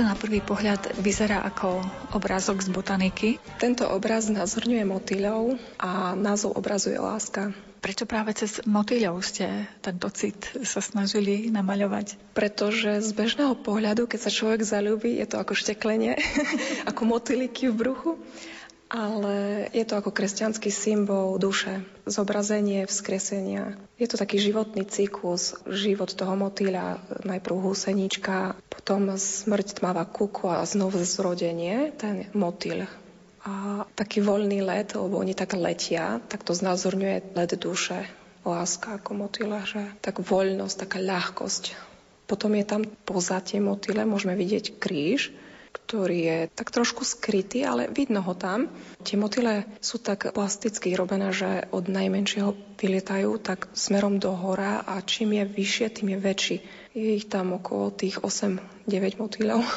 Toto 0.00 0.16
na 0.16 0.16
prvý 0.16 0.40
pohľad 0.40 0.96
vyzerá 1.04 1.44
ako 1.44 1.84
obrázok 2.16 2.64
z 2.64 2.72
botaniky. 2.72 3.28
Tento 3.60 3.84
obraz 3.84 4.32
nazorňuje 4.32 4.88
motýľov 4.88 5.60
a 5.76 6.16
názov 6.16 6.56
obrazu 6.56 6.88
je 6.88 6.96
láska. 6.96 7.52
Prečo 7.84 8.08
práve 8.08 8.32
cez 8.32 8.64
motýľov 8.64 9.20
ste 9.20 9.68
tento 9.84 10.08
cit 10.08 10.56
sa 10.64 10.80
snažili 10.80 11.52
namaľovať? 11.52 12.16
Pretože 12.32 13.04
z 13.04 13.12
bežného 13.12 13.52
pohľadu, 13.60 14.08
keď 14.08 14.20
sa 14.24 14.32
človek 14.32 14.64
zalúbi, 14.64 15.20
je 15.20 15.28
to 15.28 15.36
ako 15.36 15.52
šteklenie, 15.52 16.16
ako 16.88 17.02
motýliky 17.04 17.68
v 17.68 17.76
bruchu 17.76 18.10
ale 18.90 19.70
je 19.70 19.86
to 19.86 19.94
ako 20.02 20.10
kresťanský 20.10 20.74
symbol 20.74 21.38
duše, 21.38 21.86
zobrazenie 22.10 22.90
vzkresenia. 22.90 23.78
Je 24.02 24.10
to 24.10 24.18
taký 24.18 24.42
životný 24.42 24.82
cyklus, 24.82 25.54
život 25.70 26.10
toho 26.10 26.34
motýľa, 26.34 26.98
najprv 27.22 27.70
húseníčka, 27.70 28.58
potom 28.66 29.14
smrť 29.14 29.78
tmavá 29.78 30.02
kuku 30.10 30.50
a 30.50 30.66
znovu 30.66 30.98
zrodenie, 31.06 31.94
ten 31.94 32.26
motýľ. 32.34 32.90
A 33.46 33.86
taký 33.94 34.20
voľný 34.20 34.60
let, 34.60 34.98
lebo 34.98 35.22
oni 35.22 35.38
tak 35.38 35.54
letia, 35.54 36.18
tak 36.26 36.42
to 36.42 36.52
znázorňuje 36.52 37.38
let 37.38 37.52
duše, 37.56 38.10
láska 38.42 38.98
ako 38.98 39.26
motýľa, 39.26 39.60
že 39.70 39.82
tak 40.02 40.18
voľnosť, 40.18 40.76
taká 40.76 40.98
ľahkosť. 40.98 41.78
Potom 42.26 42.58
je 42.58 42.66
tam 42.66 42.82
poza 43.06 43.38
tie 43.38 43.62
motýle, 43.62 44.02
môžeme 44.02 44.34
vidieť 44.34 44.82
kríž, 44.82 45.30
ktorý 45.70 46.18
je 46.18 46.38
tak 46.50 46.74
trošku 46.74 47.06
skrytý, 47.06 47.62
ale 47.62 47.90
vidno 47.90 48.22
ho 48.22 48.34
tam. 48.34 48.70
Tie 49.02 49.18
motyle 49.18 49.66
sú 49.78 50.02
tak 50.02 50.34
plasticky 50.34 50.94
robené, 50.94 51.30
že 51.30 51.66
od 51.70 51.86
najmenšieho 51.86 52.54
vylietajú 52.78 53.38
tak 53.42 53.70
smerom 53.74 54.18
do 54.18 54.34
hora 54.34 54.82
a 54.82 55.02
čím 55.02 55.38
je 55.38 55.44
vyššie, 55.46 55.86
tým 55.90 56.14
je 56.14 56.18
väčší. 56.18 56.56
Je 56.94 57.10
ich 57.18 57.26
tam 57.30 57.54
okolo 57.54 57.94
tých 57.94 58.22
8-9 58.22 58.60
motýľov. 59.18 59.62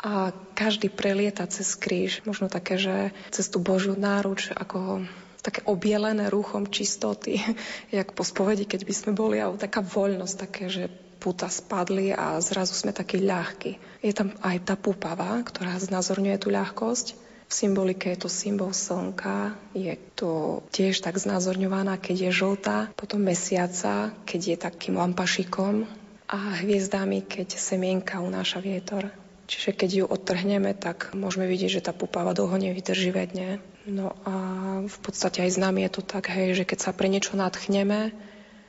A 0.00 0.32
každý 0.56 0.88
prelieta 0.88 1.44
cez 1.44 1.76
kríž, 1.76 2.24
možno 2.24 2.48
také, 2.48 2.80
že 2.80 3.12
cez 3.28 3.52
tú 3.52 3.60
Božiu 3.60 3.92
náruč, 4.00 4.48
ako 4.48 5.04
také 5.44 5.60
obielené 5.68 6.32
rúchom 6.32 6.68
čistoty, 6.68 7.36
jak 7.92 8.16
po 8.16 8.24
spovedi, 8.24 8.64
keď 8.64 8.88
by 8.88 8.94
sme 8.96 9.12
boli, 9.12 9.36
alebo 9.36 9.60
taká 9.60 9.84
voľnosť, 9.84 10.34
také, 10.40 10.72
že 10.72 10.88
puta 11.20 11.52
spadli 11.52 12.16
a 12.16 12.40
zrazu 12.40 12.72
sme 12.72 12.96
takí 12.96 13.20
ľahkí. 13.20 14.00
Je 14.00 14.16
tam 14.16 14.32
aj 14.40 14.64
tá 14.64 14.74
pupava, 14.80 15.36
ktorá 15.44 15.76
znázorňuje 15.76 16.36
tú 16.40 16.48
ľahkosť. 16.48 17.06
V 17.50 17.52
symbolike 17.52 18.08
je 18.14 18.18
to 18.24 18.30
symbol 18.30 18.70
slnka, 18.70 19.58
je 19.74 19.98
to 20.14 20.62
tiež 20.70 21.02
tak 21.02 21.18
znázorňovaná, 21.18 21.98
keď 21.98 22.30
je 22.30 22.32
žltá, 22.32 22.94
potom 22.94 23.20
mesiaca, 23.26 24.14
keď 24.22 24.40
je 24.40 24.56
takým 24.56 24.94
lampašikom 24.96 25.84
a 26.30 26.38
hviezdami, 26.62 27.26
keď 27.26 27.58
semienka 27.58 28.22
unáša 28.22 28.62
vietor. 28.62 29.10
Čiže 29.50 29.74
keď 29.74 29.90
ju 29.90 30.04
odtrhneme, 30.06 30.78
tak 30.78 31.10
môžeme 31.10 31.50
vidieť, 31.50 31.82
že 31.82 31.84
tá 31.84 31.90
pupava 31.90 32.38
dlho 32.38 32.54
nevydrží 32.54 33.10
vedne. 33.10 33.58
No 33.82 34.14
a 34.22 34.34
v 34.86 34.98
podstate 35.02 35.42
aj 35.42 35.50
s 35.50 35.58
nami 35.58 35.82
je 35.90 35.98
to 35.98 36.02
tak, 36.06 36.30
hej, 36.30 36.54
že 36.54 36.62
keď 36.62 36.78
sa 36.78 36.94
pre 36.94 37.10
niečo 37.10 37.34
nadchneme, 37.34 38.14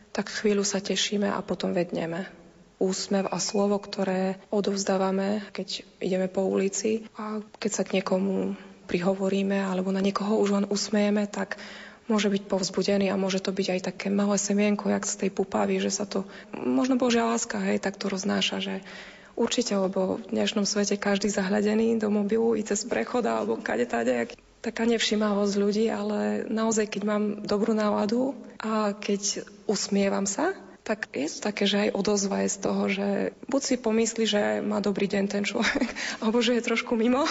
tak 0.10 0.34
chvíľu 0.34 0.66
sa 0.66 0.82
tešíme 0.82 1.30
a 1.30 1.38
potom 1.46 1.78
vedneme 1.78 2.41
úsmev 2.82 3.30
a 3.30 3.38
slovo, 3.38 3.78
ktoré 3.78 4.42
odovzdávame, 4.50 5.46
keď 5.54 5.86
ideme 6.02 6.26
po 6.26 6.42
ulici. 6.50 7.06
A 7.14 7.46
keď 7.62 7.72
sa 7.72 7.84
k 7.86 8.02
niekomu 8.02 8.58
prihovoríme 8.90 9.62
alebo 9.62 9.94
na 9.94 10.02
niekoho 10.02 10.42
už 10.42 10.50
len 10.58 10.66
usmejeme, 10.68 11.30
tak 11.30 11.62
môže 12.10 12.28
byť 12.28 12.44
povzbudený 12.50 13.08
a 13.08 13.22
môže 13.22 13.40
to 13.40 13.56
byť 13.56 13.68
aj 13.72 13.82
také 13.94 14.08
malé 14.12 14.36
semienko, 14.36 14.92
jak 14.92 15.08
z 15.08 15.16
tej 15.16 15.30
pupavy, 15.32 15.80
že 15.80 15.94
sa 15.94 16.04
to, 16.04 16.28
možno 16.52 17.00
Božia 17.00 17.24
láska, 17.24 17.62
hej, 17.62 17.80
tak 17.80 17.96
to 17.96 18.12
roznáša, 18.12 18.60
že 18.60 18.76
určite, 19.40 19.72
lebo 19.80 20.20
v 20.20 20.36
dnešnom 20.36 20.68
svete 20.68 21.00
každý 21.00 21.32
zahľadený 21.32 22.04
do 22.04 22.12
mobilu 22.12 22.60
i 22.60 22.68
cez 22.68 22.84
prechod 22.84 23.24
alebo 23.24 23.56
kade 23.64 23.88
tade, 23.88 24.28
taká 24.60 24.84
nevšimavosť 24.84 25.54
ľudí, 25.56 25.86
ale 25.88 26.44
naozaj, 26.52 26.92
keď 26.92 27.02
mám 27.08 27.24
dobrú 27.48 27.72
náladu 27.72 28.36
a 28.60 28.92
keď 28.92 29.48
usmievam 29.66 30.28
sa, 30.28 30.52
tak 30.82 31.14
je 31.14 31.30
to 31.30 31.40
také, 31.46 31.70
že 31.70 31.78
aj 31.88 31.90
odozva 31.94 32.42
je 32.42 32.50
z 32.50 32.58
toho, 32.58 32.84
že 32.90 33.08
buď 33.46 33.62
si 33.62 33.76
pomyslí, 33.78 34.24
že 34.26 34.42
má 34.66 34.82
dobrý 34.82 35.06
deň 35.06 35.24
ten 35.30 35.44
človek, 35.46 35.88
alebo 36.26 36.42
že 36.42 36.58
je 36.58 36.66
trošku 36.66 36.98
mimo, 36.98 37.26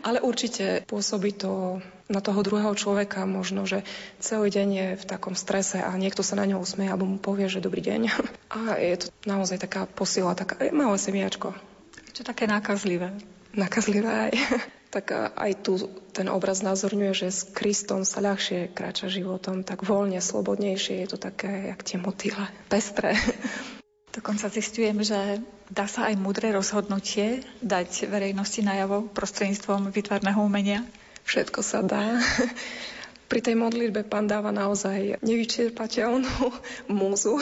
ale 0.00 0.24
určite 0.24 0.84
pôsobí 0.88 1.36
to 1.36 1.84
na 2.06 2.22
toho 2.22 2.40
druhého 2.40 2.72
človeka 2.78 3.26
možno, 3.26 3.66
že 3.66 3.82
celý 4.22 4.48
deň 4.48 4.68
je 4.70 4.88
v 4.96 5.04
takom 5.04 5.34
strese 5.34 5.82
a 5.82 5.90
niekto 5.98 6.22
sa 6.22 6.38
na 6.38 6.46
ňo 6.46 6.62
usmeje 6.62 6.88
alebo 6.88 7.04
mu 7.04 7.18
povie, 7.18 7.50
že 7.50 7.62
dobrý 7.62 7.82
deň. 7.82 8.00
A 8.56 8.78
je 8.78 8.94
to 9.02 9.06
naozaj 9.26 9.58
taká 9.58 9.90
posila, 9.90 10.38
taká 10.38 10.70
malé 10.70 10.96
semiačko. 11.02 11.50
Čo 12.14 12.22
také 12.22 12.46
nákazlivé. 12.46 13.10
Nákazlivé 13.58 14.30
aj 14.30 14.32
tak 14.90 15.12
aj 15.14 15.52
tu 15.60 15.76
ten 16.16 16.32
obraz 16.32 16.64
názorňuje, 16.64 17.12
že 17.12 17.28
s 17.28 17.44
Kristom 17.52 18.08
sa 18.08 18.24
ľahšie 18.24 18.72
kráča 18.72 19.12
životom, 19.12 19.60
tak 19.66 19.84
voľne, 19.84 20.22
slobodnejšie, 20.22 21.04
je 21.04 21.08
to 21.12 21.18
také, 21.20 21.68
jak 21.68 21.80
tie 21.84 22.00
motýle, 22.00 22.48
pestré. 22.72 23.12
Dokonca 24.16 24.48
zistujem, 24.48 25.04
že 25.04 25.44
dá 25.68 25.84
sa 25.84 26.08
aj 26.08 26.16
múdre 26.16 26.48
rozhodnutie 26.48 27.44
dať 27.60 28.08
verejnosti 28.08 28.64
najavo 28.64 29.12
prostredníctvom 29.12 29.92
vytvarného 29.92 30.40
umenia. 30.40 30.80
Všetko 31.28 31.60
sa 31.60 31.84
dá. 31.84 32.16
Pri 33.26 33.42
tej 33.42 33.58
modlitbe 33.58 34.06
pán 34.06 34.30
dáva 34.30 34.54
naozaj 34.54 35.20
nevyčerpateľnú 35.20 36.48
múzu. 36.98 37.36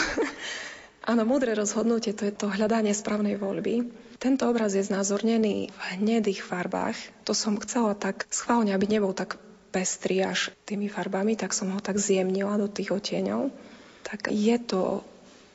Áno, 1.05 1.29
múdre 1.29 1.53
rozhodnutie 1.53 2.17
to 2.17 2.25
je 2.25 2.33
to 2.33 2.49
hľadanie 2.49 2.97
správnej 2.97 3.37
voľby. 3.37 3.93
Tento 4.17 4.49
obraz 4.49 4.73
je 4.73 4.81
znázornený 4.81 5.69
v 5.69 5.81
hnedých 6.01 6.41
farbách. 6.41 6.97
To 7.29 7.37
som 7.37 7.61
chcela 7.61 7.93
tak 7.93 8.25
schválne, 8.33 8.73
aby 8.73 8.89
nebol 8.89 9.13
tak 9.13 9.37
pestrý 9.69 10.25
až 10.25 10.49
tými 10.65 10.89
farbami, 10.89 11.37
tak 11.37 11.53
som 11.53 11.69
ho 11.77 11.81
tak 11.85 12.01
zjemnila 12.01 12.57
do 12.57 12.73
tých 12.73 12.89
otieňov. 12.89 13.53
Tak 14.01 14.33
je 14.33 14.57
to 14.65 15.05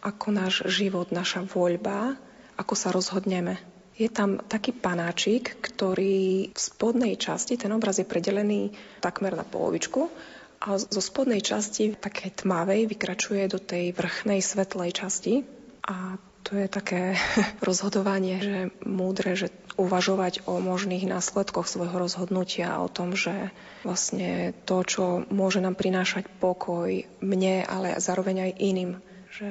ako 0.06 0.28
náš 0.30 0.70
život, 0.70 1.10
naša 1.10 1.42
voľba, 1.42 2.14
ako 2.54 2.74
sa 2.78 2.94
rozhodneme. 2.94 3.58
Je 3.98 4.06
tam 4.06 4.38
taký 4.46 4.70
panáčik, 4.70 5.58
ktorý 5.66 6.54
v 6.54 6.60
spodnej 6.62 7.18
časti, 7.18 7.58
ten 7.58 7.74
obraz 7.74 7.98
je 7.98 8.06
predelený 8.06 8.70
takmer 9.02 9.34
na 9.34 9.44
polovičku, 9.44 10.14
a 10.60 10.76
zo 10.76 11.00
spodnej 11.00 11.40
časti, 11.40 11.96
také 11.96 12.36
tmavej, 12.36 12.92
vykračuje 12.92 13.48
do 13.48 13.64
tej 13.64 13.96
vrchnej 13.96 14.44
svetlej 14.44 14.92
časti. 14.92 15.48
A 15.88 16.20
to 16.44 16.60
je 16.60 16.68
také 16.68 17.16
rozhodovanie, 17.68 18.44
že 18.44 18.58
múdre, 18.84 19.40
že 19.40 19.56
uvažovať 19.80 20.44
o 20.44 20.60
možných 20.60 21.08
následkoch 21.08 21.64
svojho 21.64 21.96
rozhodnutia, 21.96 22.84
o 22.84 22.92
tom, 22.92 23.16
že 23.16 23.56
vlastne 23.88 24.52
to, 24.68 24.84
čo 24.84 25.04
môže 25.32 25.64
nám 25.64 25.80
prinášať 25.80 26.28
pokoj 26.44 27.08
mne, 27.24 27.64
ale 27.64 27.96
zároveň 28.04 28.52
aj 28.52 28.60
iným. 28.60 28.92
Že 29.32 29.50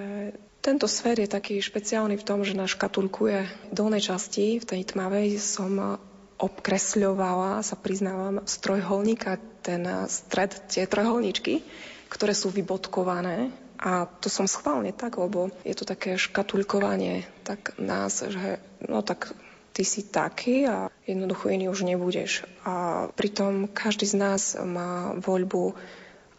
tento 0.61 0.85
sfér 0.85 1.25
je 1.25 1.33
taký 1.33 1.65
špeciálny 1.65 2.21
v 2.21 2.27
tom, 2.29 2.45
že 2.45 2.53
nás 2.53 2.77
škatulkuje. 2.77 3.49
V 3.71 3.73
dolnej 3.73 4.05
časti, 4.05 4.61
v 4.61 4.69
tej 4.69 4.93
tmavej, 4.93 5.41
som 5.41 5.97
obkresľovala, 6.39 7.61
sa 7.67 7.75
priznávam, 7.75 8.47
z 8.47 8.55
trojholníka 8.63 9.43
ten 9.63 9.85
stred, 10.07 10.55
tie 10.71 10.87
trojholníčky, 10.87 11.67
ktoré 12.09 12.33
sú 12.33 12.49
vybodkované 12.55 13.51
a 13.79 14.07
to 14.07 14.27
som 14.27 14.51
schválne 14.51 14.91
tak, 14.91 15.19
lebo 15.23 15.55
je 15.63 15.75
to 15.75 15.87
také 15.87 16.19
škatulkovanie 16.19 17.27
tak 17.47 17.79
nás, 17.79 18.27
že 18.27 18.59
no 18.85 19.01
tak 19.01 19.33
ty 19.73 19.87
si 19.87 20.05
taký 20.05 20.67
a 20.67 20.93
jednoducho 21.07 21.49
iný 21.49 21.71
už 21.71 21.87
nebudeš. 21.87 22.43
A 22.67 23.07
pritom 23.15 23.71
každý 23.71 24.05
z 24.05 24.19
nás 24.19 24.43
má 24.59 25.15
voľbu 25.17 25.79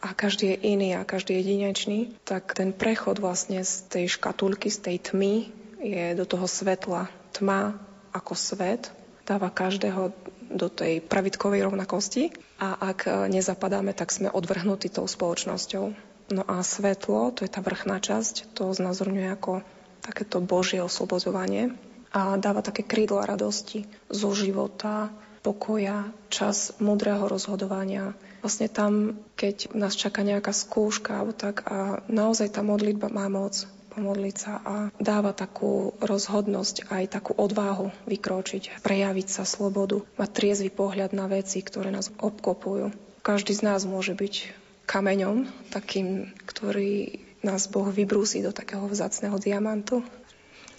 a 0.04 0.12
každý 0.12 0.54
je 0.54 0.58
iný 0.76 0.90
a 0.96 1.08
každý 1.08 1.34
je 1.34 1.42
jedinečný, 1.44 2.00
tak 2.28 2.52
ten 2.54 2.76
prechod 2.76 3.18
vlastne 3.18 3.64
z 3.64 3.88
tej 3.88 4.06
škatulky, 4.20 4.68
z 4.68 4.80
tej 4.80 4.98
tmy 5.12 5.34
je 5.80 6.06
do 6.14 6.28
toho 6.28 6.46
svetla. 6.46 7.08
Tma 7.32 7.80
ako 8.12 8.36
svet 8.36 8.92
dáva 9.30 9.54
každého 9.54 10.10
do 10.50 10.68
tej 10.74 11.06
pravitkovej 11.06 11.70
rovnakosti 11.70 12.34
a 12.58 12.74
ak 12.90 13.30
nezapadáme, 13.30 13.94
tak 13.94 14.10
sme 14.10 14.34
odvrhnutí 14.34 14.90
tou 14.90 15.06
spoločnosťou. 15.06 15.86
No 16.34 16.42
a 16.46 16.66
svetlo, 16.66 17.30
to 17.38 17.46
je 17.46 17.54
tá 17.54 17.62
vrchná 17.62 18.02
časť, 18.02 18.58
to 18.58 18.74
znázorňuje 18.74 19.30
ako 19.30 19.62
takéto 20.02 20.42
Božie 20.42 20.82
oslobodzovanie 20.82 21.78
a 22.10 22.38
dáva 22.42 22.66
také 22.66 22.82
krídla 22.82 23.30
radosti 23.30 23.86
zo 24.10 24.34
života, 24.34 25.14
pokoja, 25.46 26.10
čas 26.34 26.74
múdreho 26.82 27.30
rozhodovania. 27.30 28.18
Vlastne 28.42 28.68
tam, 28.70 29.22
keď 29.38 29.74
nás 29.78 29.94
čaká 29.94 30.26
nejaká 30.26 30.50
skúška 30.50 31.22
alebo 31.22 31.38
tak 31.38 31.66
a 31.70 32.02
naozaj 32.10 32.58
tá 32.58 32.62
modlitba 32.66 33.14
má 33.14 33.30
moc 33.30 33.70
pomodliť 34.00 34.36
sa 34.40 34.64
a 34.64 34.76
dáva 34.96 35.36
takú 35.36 35.92
rozhodnosť, 36.00 36.88
aj 36.88 37.20
takú 37.20 37.36
odvahu 37.36 37.92
vykročiť, 38.08 38.80
prejaviť 38.80 39.28
sa 39.28 39.44
slobodu, 39.44 40.00
mať 40.16 40.30
triezvy 40.32 40.72
pohľad 40.72 41.12
na 41.12 41.28
veci, 41.28 41.60
ktoré 41.60 41.92
nás 41.92 42.08
obkopujú. 42.16 42.96
Každý 43.20 43.60
z 43.60 43.68
nás 43.68 43.84
môže 43.84 44.16
byť 44.16 44.56
kameňom, 44.88 45.44
takým, 45.76 46.32
ktorý 46.48 47.20
nás 47.44 47.68
Boh 47.68 47.92
vybrúsi 47.92 48.40
do 48.40 48.56
takého 48.56 48.88
vzácného 48.88 49.36
diamantu. 49.36 50.00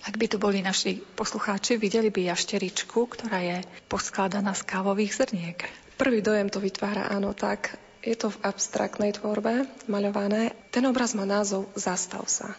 Ak 0.01 0.17
by 0.17 0.27
tu 0.33 0.41
boli 0.41 0.65
naši 0.65 0.97
poslucháči, 0.97 1.77
videli 1.77 2.09
by 2.09 2.33
jašteričku, 2.33 3.05
ktorá 3.05 3.45
je 3.45 3.59
poskladaná 3.93 4.57
z 4.57 4.65
kávových 4.65 5.13
zrniek. 5.13 5.61
Prvý 6.01 6.25
dojem 6.25 6.49
to 6.49 6.57
vytvára, 6.57 7.13
áno, 7.13 7.37
tak. 7.37 7.77
Je 8.01 8.17
to 8.17 8.33
v 8.33 8.41
abstraktnej 8.49 9.13
tvorbe 9.13 9.69
maľované. 9.85 10.57
Ten 10.73 10.89
obraz 10.89 11.13
má 11.13 11.29
názov 11.29 11.69
Zastav 11.77 12.25
sa. 12.33 12.57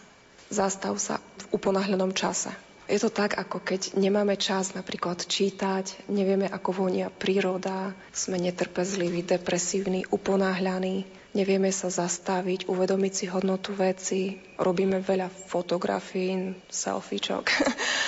Zastav 0.52 1.00
sa 1.00 1.16
v 1.16 1.56
uponáhľanom 1.56 2.12
čase. 2.12 2.52
Je 2.84 3.00
to 3.00 3.08
tak, 3.08 3.40
ako 3.40 3.64
keď 3.64 3.96
nemáme 3.96 4.36
čas 4.36 4.76
napríklad 4.76 5.24
čítať, 5.24 6.12
nevieme, 6.12 6.44
ako 6.44 6.84
vonia 6.84 7.08
príroda, 7.08 7.96
sme 8.12 8.36
netrpezliví, 8.36 9.24
depresívni, 9.24 10.04
uponáhľaní, 10.12 11.08
nevieme 11.32 11.72
sa 11.72 11.88
zastaviť, 11.88 12.68
uvedomiť 12.68 13.12
si 13.16 13.24
hodnotu 13.32 13.72
veci, 13.72 14.36
robíme 14.60 15.00
veľa 15.00 15.32
fotografií, 15.32 16.52
selfiečok 16.68 17.48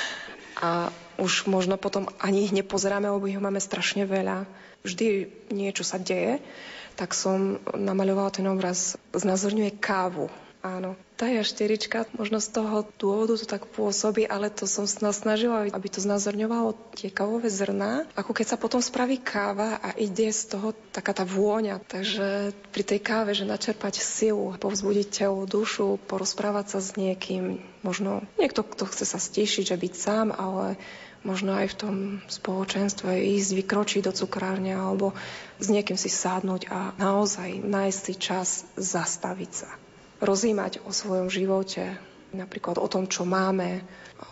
a 0.68 0.92
už 1.16 1.49
možno 1.49 1.80
potom 1.80 2.12
ani 2.20 2.45
ich 2.45 2.53
nepozeráme, 2.53 3.09
lebo 3.09 3.24
ich 3.24 3.40
máme 3.40 3.64
strašne 3.64 4.05
veľa. 4.05 4.45
Vždy 4.84 5.32
niečo 5.49 5.80
sa 5.80 5.97
deje, 5.97 6.45
tak 6.92 7.16
som 7.16 7.57
namaľovala 7.72 8.36
ten 8.36 8.45
obraz, 8.53 9.01
znázorňuje 9.16 9.80
kávu 9.80 10.28
Áno. 10.65 10.97
Tá 11.21 11.29
jašterička, 11.29 12.09
možno 12.17 12.41
z 12.41 12.49
toho 12.57 12.89
dôvodu 12.97 13.37
to 13.37 13.45
tak 13.45 13.69
pôsobí, 13.69 14.25
ale 14.25 14.49
to 14.49 14.65
som 14.65 14.89
sa 14.89 15.12
snažila, 15.12 15.69
aby 15.69 15.89
to 15.93 16.01
znázorňovalo 16.01 16.73
tie 16.97 17.12
kávové 17.12 17.53
zrná, 17.53 18.09
ako 18.17 18.33
keď 18.33 18.47
sa 18.49 18.57
potom 18.57 18.81
spraví 18.81 19.21
káva 19.21 19.77
a 19.77 19.93
ide 20.01 20.33
z 20.33 20.57
toho 20.57 20.73
taká 20.91 21.12
tá 21.12 21.29
vôňa. 21.29 21.85
Takže 21.85 22.57
pri 22.73 22.83
tej 22.83 22.99
káve, 23.05 23.37
že 23.37 23.45
načerpať 23.45 24.01
silu, 24.01 24.57
povzbudiť 24.57 25.07
telo, 25.12 25.45
dušu, 25.45 26.01
porozprávať 26.09 26.67
sa 26.75 26.81
s 26.81 26.97
niekým, 26.97 27.61
možno 27.85 28.25
niekto, 28.41 28.65
kto 28.65 28.89
chce 28.89 29.05
sa 29.05 29.21
stíšiť, 29.21 29.69
že 29.69 29.77
byť 29.77 29.95
sám, 29.95 30.33
ale 30.33 30.81
možno 31.29 31.61
aj 31.61 31.77
v 31.77 31.79
tom 31.79 31.97
spoločenstve 32.33 33.21
ísť, 33.21 33.51
vykročiť 33.53 34.01
do 34.09 34.17
cukrárne 34.17 34.73
alebo 34.73 35.12
s 35.61 35.69
niekým 35.69 36.01
si 36.01 36.09
sadnúť 36.09 36.73
a 36.73 36.97
naozaj 36.97 37.61
nájsť 37.61 38.01
si 38.01 38.15
čas 38.17 38.49
zastaviť 38.81 39.53
sa 39.53 39.84
rozímať 40.25 40.81
o 40.89 40.91
svojom 40.91 41.29
živote, 41.29 42.01
napríklad 42.35 42.83
o 42.83 42.89
tom, 42.91 43.07
čo 43.07 43.22
máme, 43.22 43.85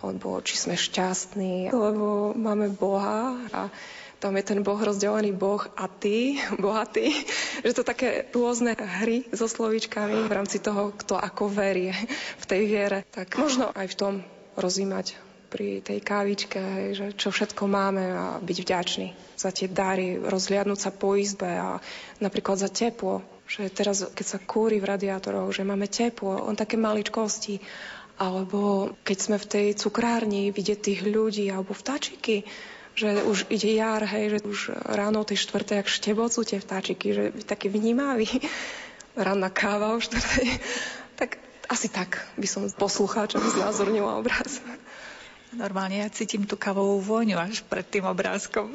alebo 0.02 0.40
či 0.42 0.58
sme 0.58 0.74
šťastní, 0.74 1.70
lebo 1.70 2.34
máme 2.34 2.72
Boha 2.74 3.38
a 3.54 3.70
tam 4.22 4.38
je 4.38 4.46
ten 4.46 4.62
Boh 4.62 4.78
rozdelený 4.78 5.34
Boh 5.34 5.66
a 5.74 5.90
ty, 5.90 6.38
bohatý, 6.62 7.10
že 7.66 7.74
to 7.74 7.82
také 7.82 8.30
rôzne 8.30 8.78
hry 8.78 9.26
so 9.34 9.50
slovíčkami 9.50 10.30
v 10.30 10.32
rámci 10.32 10.62
toho, 10.62 10.94
kto 10.94 11.18
ako 11.18 11.50
verí 11.50 11.90
v 12.38 12.44
tej 12.46 12.62
viere. 12.70 12.98
Tak 13.10 13.34
možno 13.34 13.74
aj 13.74 13.86
v 13.90 13.98
tom 13.98 14.14
rozímať 14.54 15.18
pri 15.52 15.84
tej 15.84 16.00
kávičke, 16.00 16.62
že 16.96 17.06
čo 17.12 17.28
všetko 17.28 17.68
máme 17.68 18.04
a 18.08 18.24
byť 18.40 18.58
vďačný 18.64 19.06
za 19.36 19.52
tie 19.52 19.68
dary, 19.68 20.16
rozhliadnúť 20.16 20.80
sa 20.80 20.90
po 20.94 21.12
izbe 21.12 21.50
a 21.50 21.76
napríklad 22.24 22.56
za 22.56 22.72
teplo, 22.72 23.20
že 23.46 23.68
teraz, 23.68 24.06
keď 24.14 24.26
sa 24.26 24.38
kúri 24.40 24.80
v 24.80 24.88
radiátoroch, 24.88 25.52
že 25.52 25.66
máme 25.66 25.90
teplo, 25.90 26.40
on 26.42 26.56
také 26.56 26.80
maličkosti, 26.80 27.60
alebo 28.20 28.92
keď 29.02 29.18
sme 29.18 29.36
v 29.40 29.46
tej 29.48 29.66
cukrárni, 29.76 30.54
vidieť 30.54 30.78
tých 30.78 31.00
ľudí, 31.04 31.48
alebo 31.50 31.74
vtáčiky, 31.74 32.46
že 32.92 33.24
už 33.24 33.48
ide 33.48 33.72
jar, 33.72 34.04
hej, 34.04 34.36
že 34.36 34.38
už 34.44 34.58
ráno 34.84 35.24
o 35.24 35.28
tej 35.28 35.40
štvrtej, 35.40 35.80
ak 35.80 35.88
štebocú 35.88 36.44
tie 36.44 36.60
vtáčiky, 36.60 37.06
že 37.12 37.24
taký 37.48 37.72
vnímavý. 37.72 38.28
Ranná 39.16 39.48
káva 39.52 39.96
o 39.96 39.98
štvrtej. 40.00 40.48
Tak 41.12 41.38
asi 41.70 41.86
tak 41.86 42.18
by 42.34 42.48
som 42.50 42.66
poslucháčom 42.66 43.38
znázornila 43.38 44.18
obraz. 44.18 44.58
Normálne 45.54 46.02
ja 46.02 46.08
cítim 46.10 46.48
tú 46.48 46.56
kávovú 46.58 46.98
vôňu 46.98 47.36
až 47.38 47.62
pred 47.62 47.84
tým 47.84 48.08
obrázkom. 48.08 48.74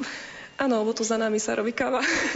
Áno, 0.58 0.82
lebo 0.82 0.90
tu 0.90 1.06
za 1.06 1.14
nami 1.14 1.38
sa 1.38 1.58
robí 1.58 1.74
káva. 1.74 2.00